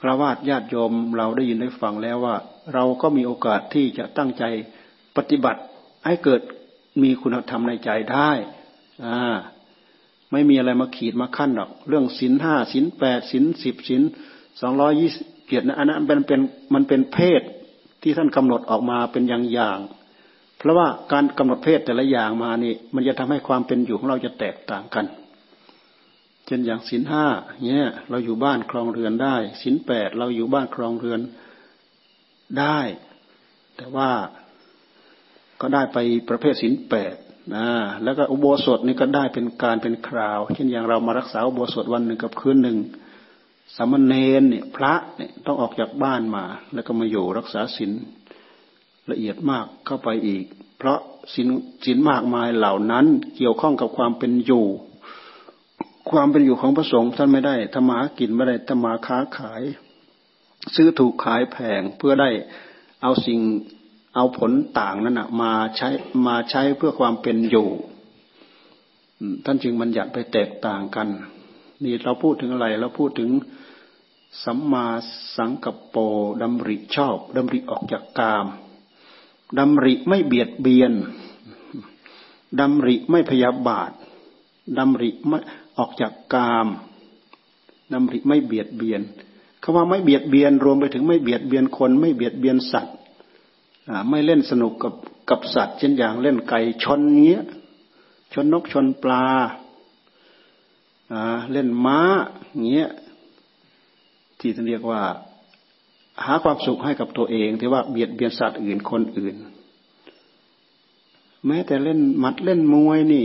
[0.00, 2.36] พระวาดญาติโยมเราได้ยินได้ฟังแล้วว่า
[2.74, 4.44] เราก็มีโอกาสที่จะตั้งใจ
[5.16, 5.60] ปฏิบัติ
[6.06, 6.40] ให้เกิด
[7.02, 8.30] มีคุณธรรมในใจได้
[9.06, 9.34] อ่า
[10.34, 14.02] ไม่มีอะไรมาขีดมาขั้นหรอก เรื่องศินห้าศินแปดศินสิบศิน
[14.60, 16.40] สองร้อยี่สิบเกียรตินะอันนั้นเป็นเป็น
[16.74, 17.42] มันเป็นเพศ
[18.02, 19.78] ที่ท่านกำหนดออกมาเป็นอย่างอย่าง
[20.58, 25.06] เพราะว่าการกำหนดเพศแต่ละอย่างมานี่ มันจะทำให้ความเป็นอยู่ของเราจะแตกต่างกัน
[26.46, 27.24] เช่นอย่างศีลห้า
[27.62, 31.20] เนี่ยเราอยู่บ้านครองเรือนได้ศีลแปดเราอยู่บ้านครองเรือน
[32.58, 32.78] ได้
[33.76, 34.10] แต่ว่า
[35.60, 37.14] ก็ได้ไปประเภทศีลแปด
[37.52, 37.68] นะ
[38.02, 42.78] แล้วก็อุโบสถนี่ก็ได้เป็นการเป็นคราว เช่นอย่างเรามารักษาอุโบสถวันหนึ่งกับคืนหนึ่ง
[43.76, 47.92] สามเณรเนี่ยพระเนี่ยต้องออกจากบ้านมา แล้วก็มาอยู่รักษาศีล
[49.10, 50.44] ละเอียดมากเข้าไปอีก
[50.78, 50.98] เพราะ
[51.34, 51.48] ศีล
[51.84, 54.66] ศีลมากมายเหล่านั้นเกี่ยวข้องกับความเป็นอยู่
[56.10, 59.62] ความเป็นอยู่ของพระสงฆ์ท่านไม่ได้ธรรมากินไม่ได้ธรรมาค้าขาย
[60.74, 62.30] ซื้อถูกขายแพงเพื่อได้
[63.02, 63.40] เอาสิ่ง
[64.14, 65.88] เอาผลต่างนั้นนะมาใช้
[66.26, 67.68] มาใช้เพื่อความเป็นอยู่
[69.44, 71.08] ท่านจึงมันอยากไปแตกต่างกัน
[71.84, 73.30] นี่เราพูดถึงอะไร เราพูดถึง
[74.44, 74.86] สัมมา
[75.36, 75.96] สังกปโป
[76.42, 78.46] ดำริชอบดำริออกจากกาม
[79.58, 80.92] ดำริไม่เบียดเบียน
[82.60, 83.90] ดำริไม่พยาบาท
[84.78, 85.38] ดำริไม่
[85.78, 86.68] ออกจากกาม
[87.92, 89.00] ดำริไม่เบียดเบียน
[89.62, 92.96] คำว่าไม่เบียดเบียนรวมไปถึงไม่เบียดเบียนคน ไม่เบียดเบียนสัตว์
[94.10, 94.94] ไม่เล่นสนุกกับ
[95.30, 97.40] กับสัตว์เช่นอย่างเล่นไก่ชนเงี้ย
[98.32, 99.24] ชนนกชนปลา
[101.52, 102.00] เล่นม้า
[102.70, 102.90] เงี้ย
[104.38, 105.02] ที่ท่านเรียกว่า
[106.24, 109.36] หาความสุขให้กับตัวเองที่ว่าเบียดเบียนสัตว์อื่นคนอื่น
[111.46, 113.24] แม้แต่เล่นมัดเล่นมวยนี่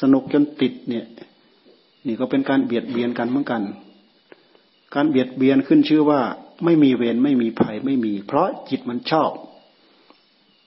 [0.00, 1.06] สนุกจนติดเนี่ย
[2.06, 3.62] นี่ก็เป็นการเบียดเบียนกันเหมือนกัน
[4.94, 6.20] การเบียดเบียนขึ้นชื่อว่า
[6.64, 9.30] ไม่มีเวรไม่มีภัยไม่มี เพราะจิตมันชอบ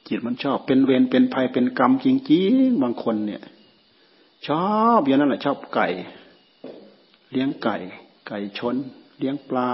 [0.07, 3.43] จิตมันชอบเป็นเวรเป็นภัยเป็นกรรมจริงๆบางคนเนี่ย
[4.47, 4.65] ชอ
[4.97, 5.87] บอย่างนั้นแหละชอบไก่
[7.31, 7.75] เลี้ยงไก่
[8.27, 8.75] ไก่ชน
[9.17, 9.69] เลี้ยงปลา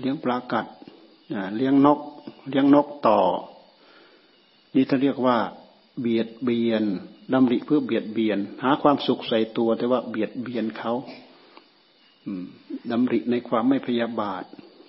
[0.00, 0.66] เลี้ยงปลากัด
[1.56, 2.00] เลี้ยงนก
[2.48, 3.20] เลี้ยงนกต่อ
[4.74, 5.38] นี่ถ้าเรียกว่า
[6.00, 6.84] เบียดเบียน
[7.32, 10.92] ดำริเพื่อเบียดเบียน หาความสุขใส่ตัว แต่ว่าเบียดเบียนเขา
[12.90, 14.44] ดำริในความไม่พยาบาท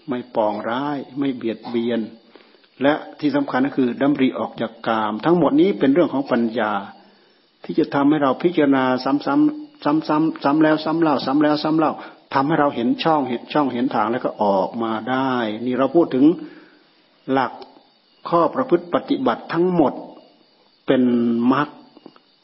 [0.10, 2.00] ไม่ปองร้าย ไม่เบียดเบียน
[2.82, 6.72] และที่สำคัญก็คือดำริออกจากกาม ทั้งหมดนี้เป็นเรื่องของปัญญา
[7.64, 9.26] ที่จะทำให้เราพิจารณาซ้ำๆ
[9.84, 11.92] ซ้ำซ้ำซ้ำแล้วซ้ำเล่าซ้ำแล้วซ้ำเล่า
[12.34, 15.34] ทำให้เราเห็นช่องเห็นช่องเห็นทางแล้วก็ออกมาได้
[15.66, 16.26] นี่เราพูดถึง
[17.32, 17.52] หลัก
[18.30, 19.94] ข้อประพฤติปฏิบัติทั้งหมด
[20.88, 21.04] เป็น
[21.54, 21.68] มรรค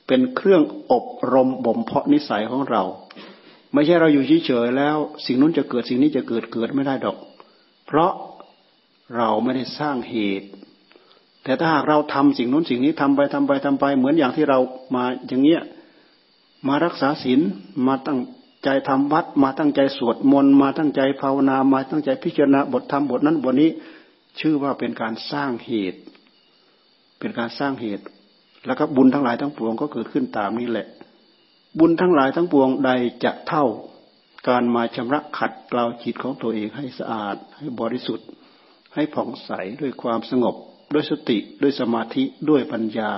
[0.07, 0.61] เป็นเครื่อง
[0.91, 2.84] อบรมบ่มเพาะนิสัยของเรา
[3.73, 7.17] ไม่ใช่เราอยู่เฉยๆแล้ว สิ่งนู้นจะเกิดสิ่งนี้จะเกิดเกิดไม่ได้ดอก
[7.88, 8.11] เพราะ
[9.16, 10.49] เราไม่ได้สร้างเหตุ
[11.43, 14.59] แต่ถ้าหากเราทำสิ่งนู้นสิ่งนี้ทำไปทำไปทำไป เหมือนอย่างที่เรา
[14.95, 15.62] มาอย่างเงี้ย
[16.68, 17.39] มารักษาศีล
[17.88, 18.20] มาตั้ง
[18.64, 23.70] ใจทำวัด มาตั้งใจสวดมนต์มาตั้งใจภาวนามาตั้งใจพิจารณาบทธรรมบทนั้นบทนี้
[24.39, 25.99] ชื่อว่าเป็นการสร้างเหตุ
[27.20, 28.03] เป็นการสร้างเหตุ
[28.66, 30.88] แล้วก็บุญทั้งหลายทั้งปวงก็เกิดขึ้นตามนี้แหละ
[31.80, 32.91] บุญทั้งหลายทั้งปวงใด
[33.24, 33.66] จะเท่า
[34.47, 38.28] การมาชำระขัดเกลาจิตของตัวเองให้สะอาดให้บริสุทธิ์
[38.95, 40.55] ให้ผ่องใสด้วยความสงบ
[40.93, 43.11] ด้วยสติด้วยสมาธิด้วยปัญญา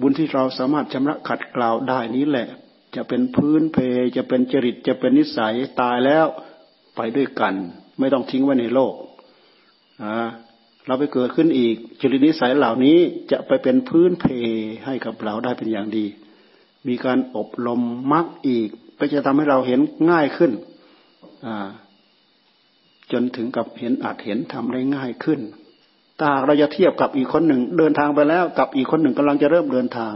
[0.00, 2.48] บุญที่เราสามารถชำระขัดเกลาได้นี้แหละ
[2.96, 3.78] จะเป็นพื้นเพ
[4.16, 6.26] จะเป็นจริตจะเป็นนิสัยตายแล้ว
[6.96, 7.54] ไปด้วยกัน
[7.98, 8.94] ไม่ต้องทิ้งไว้ในโลก
[10.86, 12.98] เราไปเกิดขึ้นอีก จริตนิสัยเหล่านี้
[13.30, 14.24] จะไปเป็นพื้นเพ
[14.84, 16.06] ให้กับเราได้เป็นอย่างดี
[16.88, 17.80] มีการอบรม
[18.12, 19.80] มรรคอีก ก็จะทำให้เราเห็น
[20.10, 20.52] ง่ายขึ้น
[23.12, 25.40] จนถึงกับเห็นอาจเห็นทำได้ง่ายขึ้น
[26.20, 30.14] ถ้าเราจะเทียบกับอีกคนหนึ่ง เดินทางไปแล้วกับอีกคนหนึ่งกำลังจะเริ่มเดินทาง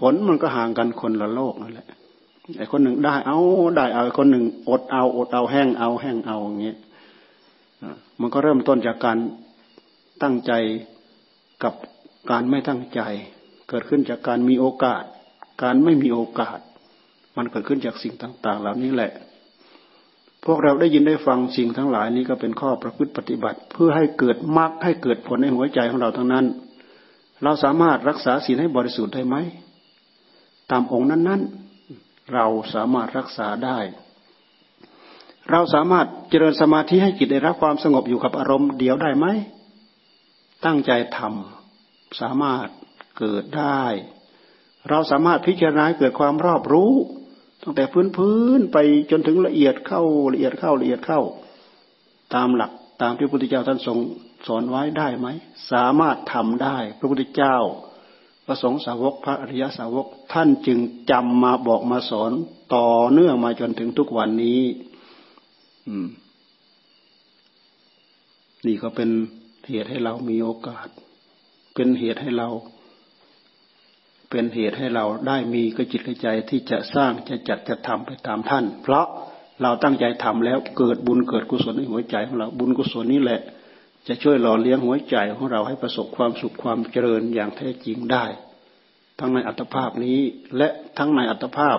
[0.00, 1.88] ผลมันก็ห่างกันคนละโลกนั่นแหละ
[2.58, 3.38] ไอ้คนหนึ่งได้เอา
[3.76, 6.76] ได้เอาไอคนหนึ่งอดเอาอดเอาแห้งเอาแห้งเอาอย่างเงี้ย
[8.20, 9.18] มันก็เริ่มต้นจากการ
[10.22, 10.52] ตั้งใจ
[11.62, 11.74] กับ
[12.30, 13.00] การไม่ตั้งใจ
[13.68, 15.02] เกิดขึ้นจากการมีโอกาส
[15.62, 16.58] การไม่มีโอกาส
[17.36, 19.12] มันเกิดขึ้นจากสิ่งต่าง ๆ เหล่านี้แหละ
[20.52, 26.46] วกเราได้ยินได้ฟังสิ่งทั้งหลายนี้ก็เป็นข้อประพฤติปฏิบัติ เพื่อให้เกิดมรรคให้เกิดผลในหัวใจของเราทั้งนั้น
[27.42, 29.36] เราสามารถรักษาศีลให้บริสุทธิ์ได้ไหม
[30.70, 33.78] ตามองค์นั้นๆ เราสามารถรักษาได้
[35.50, 39.26] เราสามารถเจริญสมาธิให้จิตได้รับความสงบอยู่กับอารมณ์เดียวได้ไหม
[40.64, 42.66] ตั้งใจทำสามารถ
[43.18, 43.82] เกิดได้
[44.88, 46.92] เราสามารถพิจารณาเกิดความรอบรู้
[47.62, 48.78] ตั้งแต่พื้นพื้นไป
[49.10, 50.02] จนถึงละเอียดเข้า
[50.32, 51.20] ละเอียดเข้าละเอียดเข้า
[52.34, 53.98] ตามหลักตามที่พระพุทธเจ้าท่านทรง
[54.46, 55.28] สอนไว้ได้ไหม
[55.72, 57.56] สามารถทำได้ พระพุทธเจ้า
[58.46, 60.78] พระสงฆ์สาวกพระอริยสาวกท่านจึง
[61.10, 62.32] จำมาบอกมาสอน
[62.74, 64.60] ต่อเนื่องมาจนถึงทุกวันนี้
[65.88, 66.08] อืม
[68.66, 69.10] นี่ก็เป็น
[69.68, 70.88] เหตุให้เรามีโอกาส
[71.74, 72.48] เป็นเหตุให้เรา
[74.30, 79.06] เป็นเหตุให้เราได้มีกระจิตกระใจที่จะสร้างจะจัดจะทำไปตามท่าน เพราะ
[79.62, 83.40] เราตั้งใจทำแล้วเกิดบุญเกิดกุศลในหัวใจของเราบุญกุศลนี้แหละ
[84.08, 88.24] จะช่วยหล่อเลี้ยงหัวใจของเราให้ประสบความสุขความเจริญอย่างแท้จริงได้
[89.18, 90.18] ทั้งในอัตภาพนี้
[90.56, 90.68] และ
[90.98, 91.78] ทั้งในอัตภาพ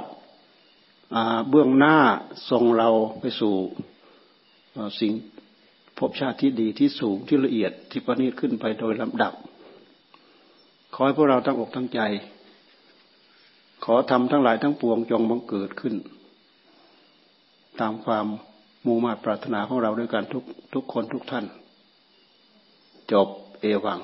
[1.50, 1.98] เบื้องหน้า
[2.50, 2.90] ทรงเรา
[3.20, 3.56] ไปสู่
[5.00, 5.14] สิ่ง
[5.98, 9.34] ภพชาติที่ดีที่สูงที่ละเอียดที่ประณีตขึ้นไปโดยลำดับ
[10.94, 12.02] ขอให้พวกเราตั้งอกตั้งใจ
[13.86, 15.96] ขอทำทั้งหลายทั้งปวงจงบังเกิดขึ้น
[17.80, 18.26] ตามความ
[18.86, 21.46] มุ่งมา่ปรารถนาของเราด้วยกันทุกทุกคนทุกท่าน
[23.12, 23.28] จบ
[23.62, 24.00] เอวัง